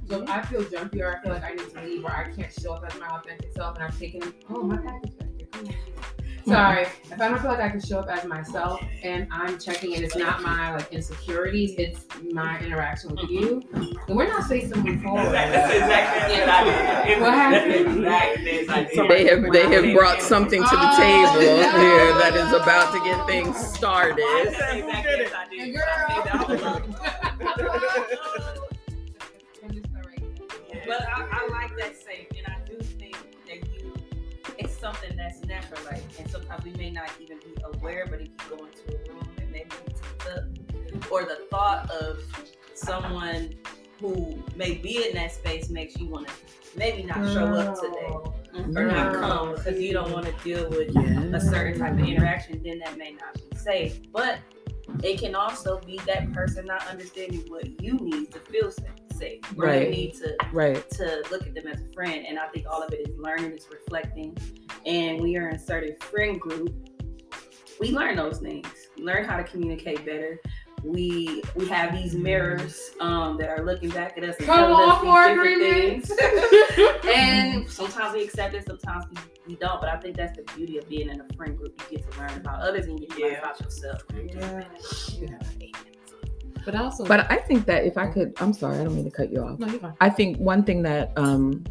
[0.08, 2.30] So if I feel jumpy or I feel like I need to leave or I
[2.32, 5.28] can't show up as my authentic self and I've taken, oh, my package back
[5.64, 5.74] there.
[6.44, 6.58] Come on.
[6.74, 9.94] Sorry, if I don't feel like I can show up as myself and I'm checking
[9.94, 14.72] and it's not my like insecurities, it's my interaction with you, then we're not safe
[14.72, 15.30] to move forward.
[15.32, 17.20] That's exactly what I did.
[17.20, 18.04] What happened?
[18.04, 19.08] That's exactly what I.
[19.08, 21.80] They have they have brought something to the Oh, table no.
[21.80, 24.18] here that is about to get things started.
[24.44, 25.60] That's exactly what I did.
[25.60, 26.82] And girl.
[36.62, 39.50] Sometimes we may not even be aware, but if you go into a room and
[39.50, 42.20] maybe you take up, or the thought of
[42.74, 43.54] someone
[44.00, 46.34] who may be in that space makes you want to
[46.76, 48.08] maybe not show up today
[48.76, 50.94] or not come because you don't want to deal with
[51.34, 54.00] a certain type of interaction, then that may not be safe.
[54.12, 54.38] But
[55.02, 58.82] it can also be that person not understanding what you need to feel sa-
[59.22, 59.40] safe.
[59.58, 59.82] Or Right.
[59.84, 60.90] you need to Right.
[60.90, 62.26] to look at them as a friend.
[62.28, 64.36] And I think all of it is learning, is reflecting.
[64.86, 66.74] And we are in a certain friend group.
[67.80, 68.66] We learn those things.
[68.96, 70.40] We learn how to communicate better.
[70.84, 74.90] We we have these mirrors um, that are looking back at us and Come on
[74.90, 76.10] us for agreements.
[77.06, 79.16] and sometimes we accept it, sometimes we,
[79.46, 79.80] we don't.
[79.80, 81.80] But I think that's the beauty of being in a friend group.
[81.88, 83.38] You get to learn about others and you get to learn Yeah.
[83.38, 84.02] about yourself.
[86.64, 89.10] But also, But I think that if I could, I'm sorry, I don't mean to
[89.10, 89.58] cut you off.
[89.58, 89.94] no, you're fine.
[90.00, 91.64] I think one thing that um,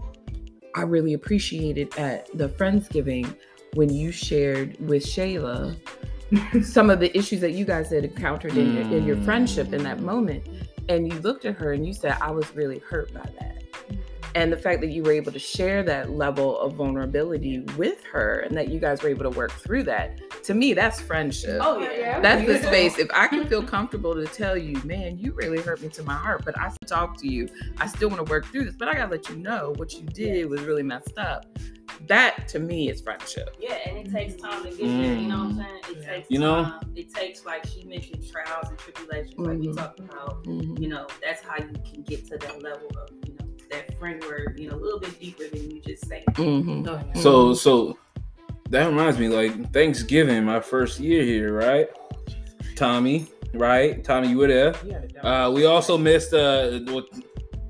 [0.75, 3.35] I really appreciated at the Friendsgiving
[3.73, 5.77] when you shared with Shayla
[6.63, 9.83] some of the issues that you guys had encountered in, your, in your friendship in
[9.83, 10.47] that moment.
[10.89, 13.60] And you looked at her and you said, I was really hurt by that.
[14.33, 18.39] And the fact that you were able to share that level of vulnerability with her
[18.39, 21.59] and that you guys were able to work through that, to me, that's friendship.
[21.61, 22.19] Oh yeah.
[22.21, 22.97] That's the space.
[22.97, 26.15] If I can feel comfortable to tell you, man, you really hurt me to my
[26.15, 27.49] heart, but I still talk to you.
[27.77, 30.01] I still want to work through this, but I gotta let you know what you
[30.03, 31.45] did was really messed up.
[32.07, 33.55] That to me is friendship.
[33.59, 35.15] Yeah, and it takes time to get there.
[35.17, 35.97] You know what I'm saying?
[35.97, 36.63] It takes You know?
[36.63, 36.91] time.
[36.95, 39.77] It takes like she mentioned trials and tribulations, like we Mhm.
[39.77, 40.39] talked about.
[40.45, 43.30] You know, that's how you can get to that level of you know
[43.71, 44.59] that friend word.
[44.59, 46.23] You know, a little bit deeper than you just say.
[46.29, 46.83] Mhm.
[46.83, 47.21] No, yeah.
[47.21, 47.97] So so
[48.69, 51.89] that reminds me, like Thanksgiving, my first year here, right?
[52.75, 54.03] Tommy, right?
[54.03, 54.73] Tommy, you were there.
[55.23, 57.05] Uh, we also missed uh what,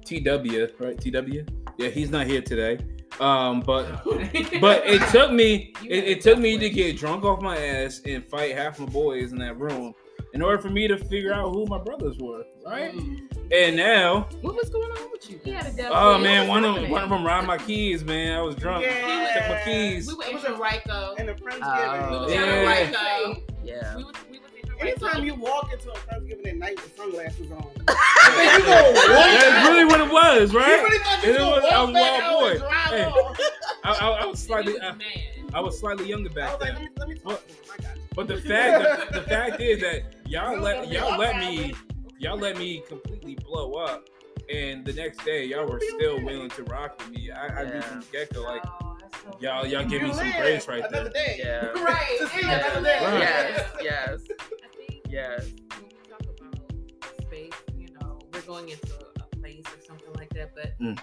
[0.06, 0.99] TW, right?
[0.99, 1.45] TW.
[1.78, 2.78] Yeah, he's not here today.
[3.20, 4.04] Um, but
[4.62, 8.28] but it took me it, it took me to get drunk off my ass and
[8.30, 9.93] fight half my boys in that room
[10.34, 12.93] in order for me to figure out who my brothers were, right?
[12.93, 13.27] Mm.
[13.51, 15.39] And now, What was going on with you?
[15.43, 16.91] He had a death oh man, one of Happening.
[16.91, 18.38] one of them robbed my keys, man.
[18.38, 18.84] I was drunk.
[18.86, 19.39] Yeah.
[19.39, 20.07] Took my keys.
[20.07, 21.15] We were in Henrico.
[21.17, 22.07] And the Friendsgiving.
[22.11, 22.11] Oh.
[22.11, 22.86] We were in Yeah.
[22.86, 23.41] Henrico.
[23.63, 23.97] Yeah.
[23.97, 24.47] We was, we was.
[24.79, 30.11] Anytime you walk into a Friendsgiving at night with sunglasses on, That's really what it
[30.11, 30.82] was, you right?
[30.84, 33.36] really thought It you was was- gonna I walk was wild boy.
[33.36, 33.47] Hey.
[33.84, 35.07] I, I, I was slightly was I, a man.
[35.53, 36.82] I was slightly younger I back was like, then.
[36.82, 37.59] let me, let me talk to him.
[37.73, 38.01] I got you.
[38.28, 41.55] But the fact the, the fact is that y'all You let y'all let Alan.
[41.55, 41.74] me
[42.19, 44.07] y'all let me completely blow up.
[44.53, 47.32] And the next day, y'all were still willing to rock with me.
[47.32, 47.82] I, I knew Yeah.
[47.82, 51.09] from the get go, like Oh, so y'all, y'all give me some grace right another
[51.09, 51.11] there.
[51.13, 51.36] day.
[51.39, 51.72] Yeah.
[51.84, 52.17] Right.
[52.19, 52.65] To see Yeah.
[52.72, 52.99] another day.
[53.01, 53.22] Right.
[53.22, 53.69] Yes.
[53.82, 54.19] Yes.
[54.63, 55.45] I think Yes.
[55.45, 60.30] when we talk about space, you know, we're going into a place or something like
[60.34, 60.99] that, but Mm.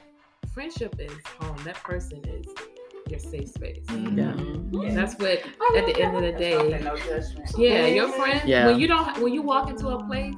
[0.52, 1.56] friendship is home.
[1.64, 2.46] That person is
[3.11, 3.84] your safe space.
[3.88, 4.16] Mhm.
[4.72, 4.88] Yeah.
[4.88, 5.38] And that's what
[5.76, 6.80] at the end of the day.
[6.82, 6.96] no.
[7.59, 8.40] Yeah, your friend.
[8.46, 8.66] Yeah.
[8.66, 10.34] When you don't, when you walk into a place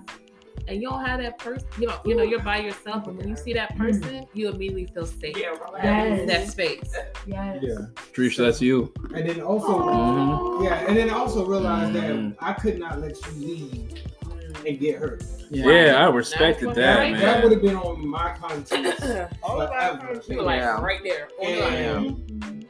[0.68, 3.28] and you don't have that person, you know, you know, you're by yourself, and when
[3.28, 6.20] you see that person, you immediately feel safe Yeah, relax.
[6.20, 6.94] in that space.
[7.26, 7.58] Yes.
[7.62, 7.78] Yeah.
[8.14, 8.92] Trisha, that's you.
[9.14, 10.64] And then also, Mhm.
[10.64, 12.36] yeah, and then also realize that Mhm.
[12.40, 13.92] I could not let you leave
[14.66, 15.22] and get hurt.
[15.50, 18.70] Yeah, I respected Now, that, right That would have been on my conscience.
[19.42, 19.98] All of our Forever.
[20.00, 20.28] friendships.
[20.28, 20.80] You were like Yeah.
[20.80, 21.28] right there.
[21.40, 22.66] on the line.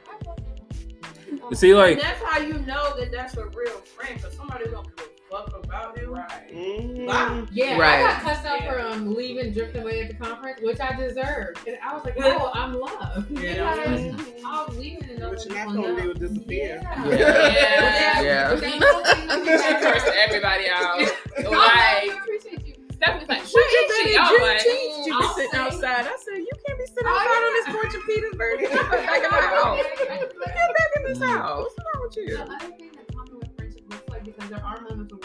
[1.48, 4.66] And See, like and that's how you know that that's a real friend, because somebody
[4.70, 6.14] don't give a fuck about you.
[6.14, 6.48] Right.
[6.54, 6.89] Mm-hmm.
[7.10, 7.48] Mhm.
[7.52, 8.00] Yeah, Right.
[8.00, 8.72] I got cussed out Yeah.
[8.72, 11.66] for um, leaving, drifting away at the conference, which I deserved.
[11.66, 13.30] And I was like, oh, I'm loved.
[13.30, 13.74] Yeah.
[13.80, 14.44] Because Mhm.
[14.44, 16.80] I was leaving and But others you're not will gonna be able to disappear.
[16.82, 17.06] Yeah.
[17.08, 18.20] Yeah.
[18.22, 18.50] Yeah.
[18.54, 21.00] But that whole She cursed everybody out.
[21.00, 22.74] It Oh, like I appreciate you.
[22.92, 24.16] Stephanie's like, What what you is bet she?
[24.16, 26.04] I was like, Juneteenth you be I'll sitting say- outside?
[26.06, 28.60] I said, you can't be sitting Oh, outside on this porch in Petersburg.
[28.60, 29.86] You come back in the house.
[29.98, 30.08] Get
[30.76, 31.64] back in this house.
[31.64, 32.36] What's wrong with you?
[32.36, 35.22] The other thing that common with friendship looks like because there are moments when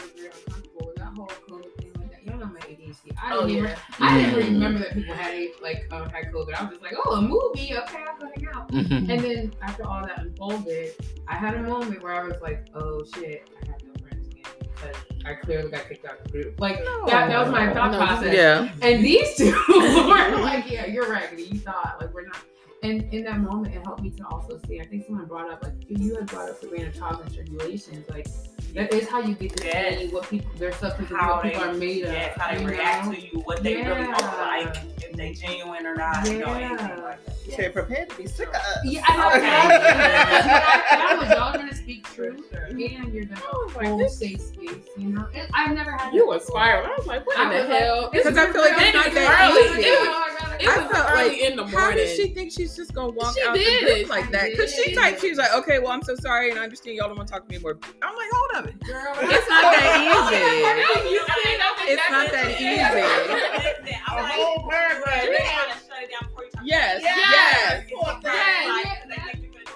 [3.21, 3.77] I oh didn't even yeah.
[3.99, 6.53] I didn't even remember that people had a- like um, had COVID.
[6.53, 7.75] I was just like, oh, a movie.
[7.75, 8.71] Okay, I'll go hang out.
[8.71, 9.09] Mhm.
[9.09, 10.93] And then after all that unfolded,
[11.27, 14.43] I had a moment where I was like, oh shit, I have no friends again
[14.59, 14.95] because
[15.25, 16.59] I clearly got kicked out of the group.
[16.59, 18.33] Like that, that was my thought No, process.
[18.35, 18.69] Yeah.
[18.81, 21.43] And these two were like, yeah, you're raggedy.
[21.43, 22.37] You thought like we're not.
[22.83, 24.79] And in that moment, it helped me to also see.
[24.79, 28.07] I think someone brought up like you had brought up Sabrina trials and tribulations.
[28.09, 28.27] Like
[28.75, 30.11] that is how you get to see Yes.
[30.11, 32.13] what people their substance How what people they- are made of.
[32.37, 33.13] How they you react know?
[33.13, 34.41] to you, what they really look Yeah.
[34.41, 36.95] like, if they genuine or not, you know, anything Yeah.
[37.03, 37.35] like that.
[37.45, 38.77] You said prepare to be sick of us.
[38.83, 39.27] Yeah, I know.
[39.29, 39.37] Okay.
[39.37, 40.99] exactly.
[41.01, 42.63] I was y'all gonna speak truth, sure.
[42.63, 42.79] and
[43.13, 44.69] you're gonna oh I like, hold this- safe space.
[44.97, 46.59] You know, and I've never had You that were before.
[46.59, 48.09] I was like, what I in the hell?
[48.11, 48.85] Because I feel like real.
[48.87, 49.79] it's not that early.
[49.79, 49.89] easy.
[49.89, 51.77] You know, I gotta It I was felt early like, in the morning.
[51.77, 51.97] How morning.
[52.05, 53.87] did she think she's just gonna walk She out did.
[53.87, 54.49] the group like that?
[54.51, 54.95] Because she did.
[54.97, 57.27] typed, she was like, "Okay, well, I'm so sorry, and I understand y'all don't want
[57.27, 61.19] to talk to me more." I'm like, "Hold up, Girl, it's not that easy." You
[61.19, 62.65] see, that's It's not that easy.
[62.65, 65.23] Listen, A I'm like, whole paragraph.
[65.23, 67.83] you're trying to shut it down before you talk Yes, yes.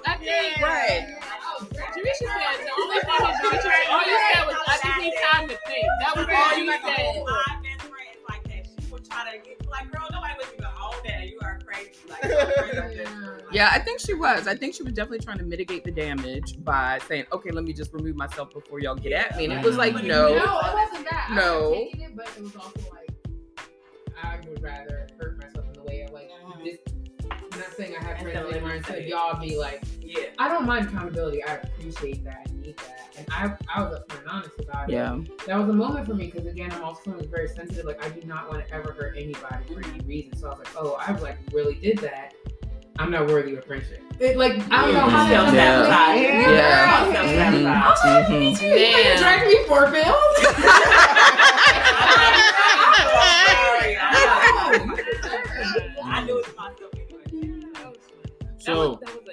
[0.05, 1.07] I think Right.
[1.45, 5.13] Oh, Jericia said the only thing that Jericia, all you said was I just need
[5.31, 5.85] time to think.
[6.01, 7.38] That was all you said.
[13.51, 14.47] Yeah, I think she was.
[14.47, 17.73] I think she was definitely trying to mitigate the damage by saying, "Okay, let me
[17.73, 20.37] just remove myself before y'all get at me." And it was like, No, no, it
[20.37, 21.27] wasn't that.
[21.31, 21.69] I No.
[21.71, 23.09] was taking it, but it was also like
[24.23, 26.29] I would rather hurt myself in the way of like
[26.63, 26.77] this.
[27.31, 30.23] I'm not saying I have And friends don't anymore let instead y'all be like, Yeah.
[30.39, 31.43] I don't mind accountability.
[31.43, 32.47] I appreciate that.
[32.49, 33.09] I need that.
[33.15, 34.93] And I, I was upfront and honest about it.
[34.93, 37.85] yeah, That was a moment for me because again, I'm also very sensitive.
[37.85, 40.35] Like I do not want to ever hurt anybody for any reason.
[40.35, 42.33] So I was like, oh, I like really did that.
[42.97, 44.01] I'm not worthy of friendship.
[44.19, 46.21] It, like I don't know how to Self-sabotage.
[46.21, 46.51] Yeah.
[46.51, 47.13] Yeah.
[47.93, 48.61] Self-sabotage.
[48.63, 49.17] You Damn.
[49.19, 49.85] dragged me for
[55.97, 57.61] oh, I knew it was myself anyway.
[58.57, 59.28] So- that was, that was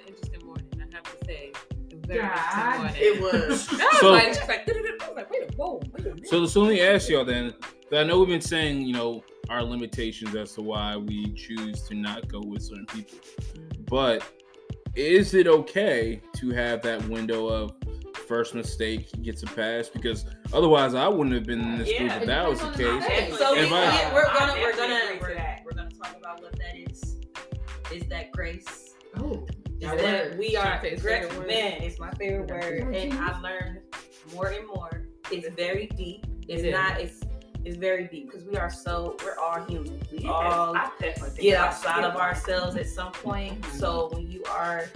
[2.07, 2.93] very God.
[2.97, 3.67] It was.
[3.77, 4.69] That was So- like, like,
[5.17, 6.29] like, wait whoa, wait a minute.
[6.29, 7.55] So, so let me ask y'all then.
[7.93, 11.95] I know we've been saying, you know, our limitations as to why we choose to
[11.95, 13.19] not go with certain people.
[13.89, 14.25] But
[14.97, 17.73] is it okay to have that window of
[18.27, 19.89] first mistake gets a pass?
[19.89, 23.05] Because otherwise, I wouldn't have been in this group Yeah, if that was the case.
[23.09, 26.77] And so we, I, we're gonna we're gonna we're, we're gonna talk about what that
[26.77, 27.19] is.
[27.93, 28.95] Is that grace?
[29.19, 30.39] Oh, Is that that word.
[30.39, 31.83] we are Shantae's gra- man?
[31.83, 33.81] It's my favorite word, and I've learned
[34.35, 35.03] more and more.
[35.31, 36.27] It's very deep.
[36.49, 36.73] It's It is.
[36.73, 37.01] not.
[37.01, 37.21] It's
[37.65, 40.01] it's very deep because we are so we're all human.
[40.13, 43.61] We Yes, all I definitely think get outside of ourselves at some point.
[43.61, 43.79] Mm-hmm.
[43.79, 44.89] So when you are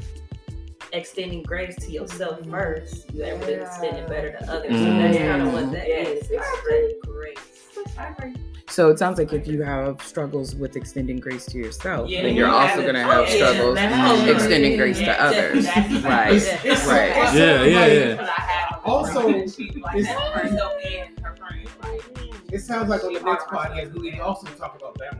[0.92, 2.50] extending grace to yourself mm-hmm.
[2.52, 4.70] first, you're able to extend it better to others.
[4.70, 4.98] So mm-hmm.
[5.00, 6.24] that's kind of what that Yes.
[6.24, 6.30] is.
[6.30, 7.96] It's grace.
[7.98, 8.36] I agree.
[8.70, 12.36] So it sounds like if you have struggles with extending grace to yourself, Yeah, then
[12.36, 15.64] you're you also going to to- have yeah, struggles that's- extending grace to Yeah, others.
[15.64, 16.40] that's- Right.
[16.40, 17.16] that's- Right.
[17.16, 18.10] Also, Yeah, yeah, like, yeah.
[18.12, 21.70] Because I have Also, friends, she like it's- that for herself and her friends.
[21.82, 25.19] Like, It sounds like on the next podcast we need to also talk about boundaries.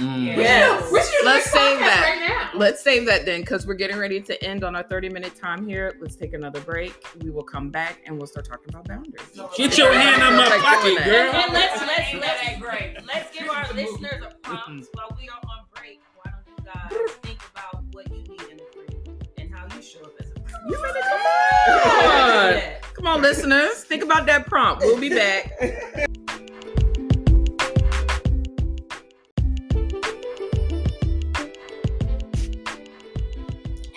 [0.00, 0.36] Mm.
[0.36, 0.90] Yes.
[0.92, 2.02] We should Let's save that.
[2.02, 2.58] right now.
[2.58, 5.66] Let's save that then because we're getting ready to end on our 30 minute time
[5.66, 5.96] here.
[6.00, 6.94] Let's take another break.
[7.22, 9.20] We will come back and we'll start talking about boundaries.
[9.56, 11.32] Get your hand on my Like pocket, girl.
[11.32, 12.96] And let's let's let's that great?
[13.06, 16.00] let's give our listeners a prompt while we are on break.
[16.22, 19.82] Why don't you guys think about what you need in a friend and how you
[19.82, 20.70] show up as a friend?
[20.70, 22.62] You better come on.
[22.94, 23.84] Come on, listeners.
[23.84, 24.82] Think about that prompt.
[24.82, 26.08] We'll be back.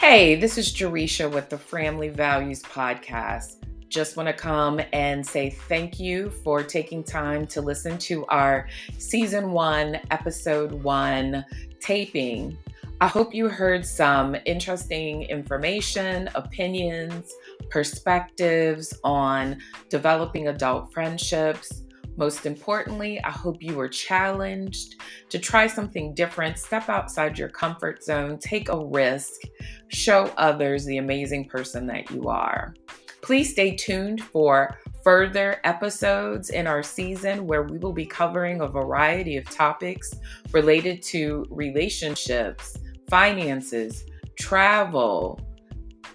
[0.05, 3.63] Hey, this is Jericia with the Framily Values Podcast.
[3.87, 8.67] Just want to come and say thank you for taking time to listen to our
[8.97, 11.45] season one, episode one
[11.79, 12.57] taping.
[12.99, 17.33] I hope you heard some interesting information, opinions,
[17.69, 21.83] perspectives on developing adult friendships.
[22.15, 28.03] Most importantly, I hope you were challenged to try something different, step outside your comfort
[28.03, 29.41] zone, take a risk,
[29.87, 32.75] show others the amazing person that you are.
[33.21, 38.67] Please stay tuned for further episodes in our season where we will be covering a
[38.67, 40.13] variety of topics
[40.51, 42.77] related to relationships,
[43.09, 44.05] finances,
[44.37, 45.39] travel,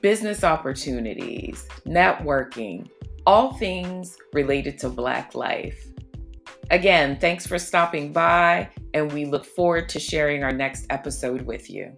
[0.00, 2.88] business opportunities, networking,
[3.26, 5.87] all things related to Black life.
[6.70, 11.70] Again, thanks for stopping by, and we look forward to sharing our next episode with
[11.70, 11.96] you.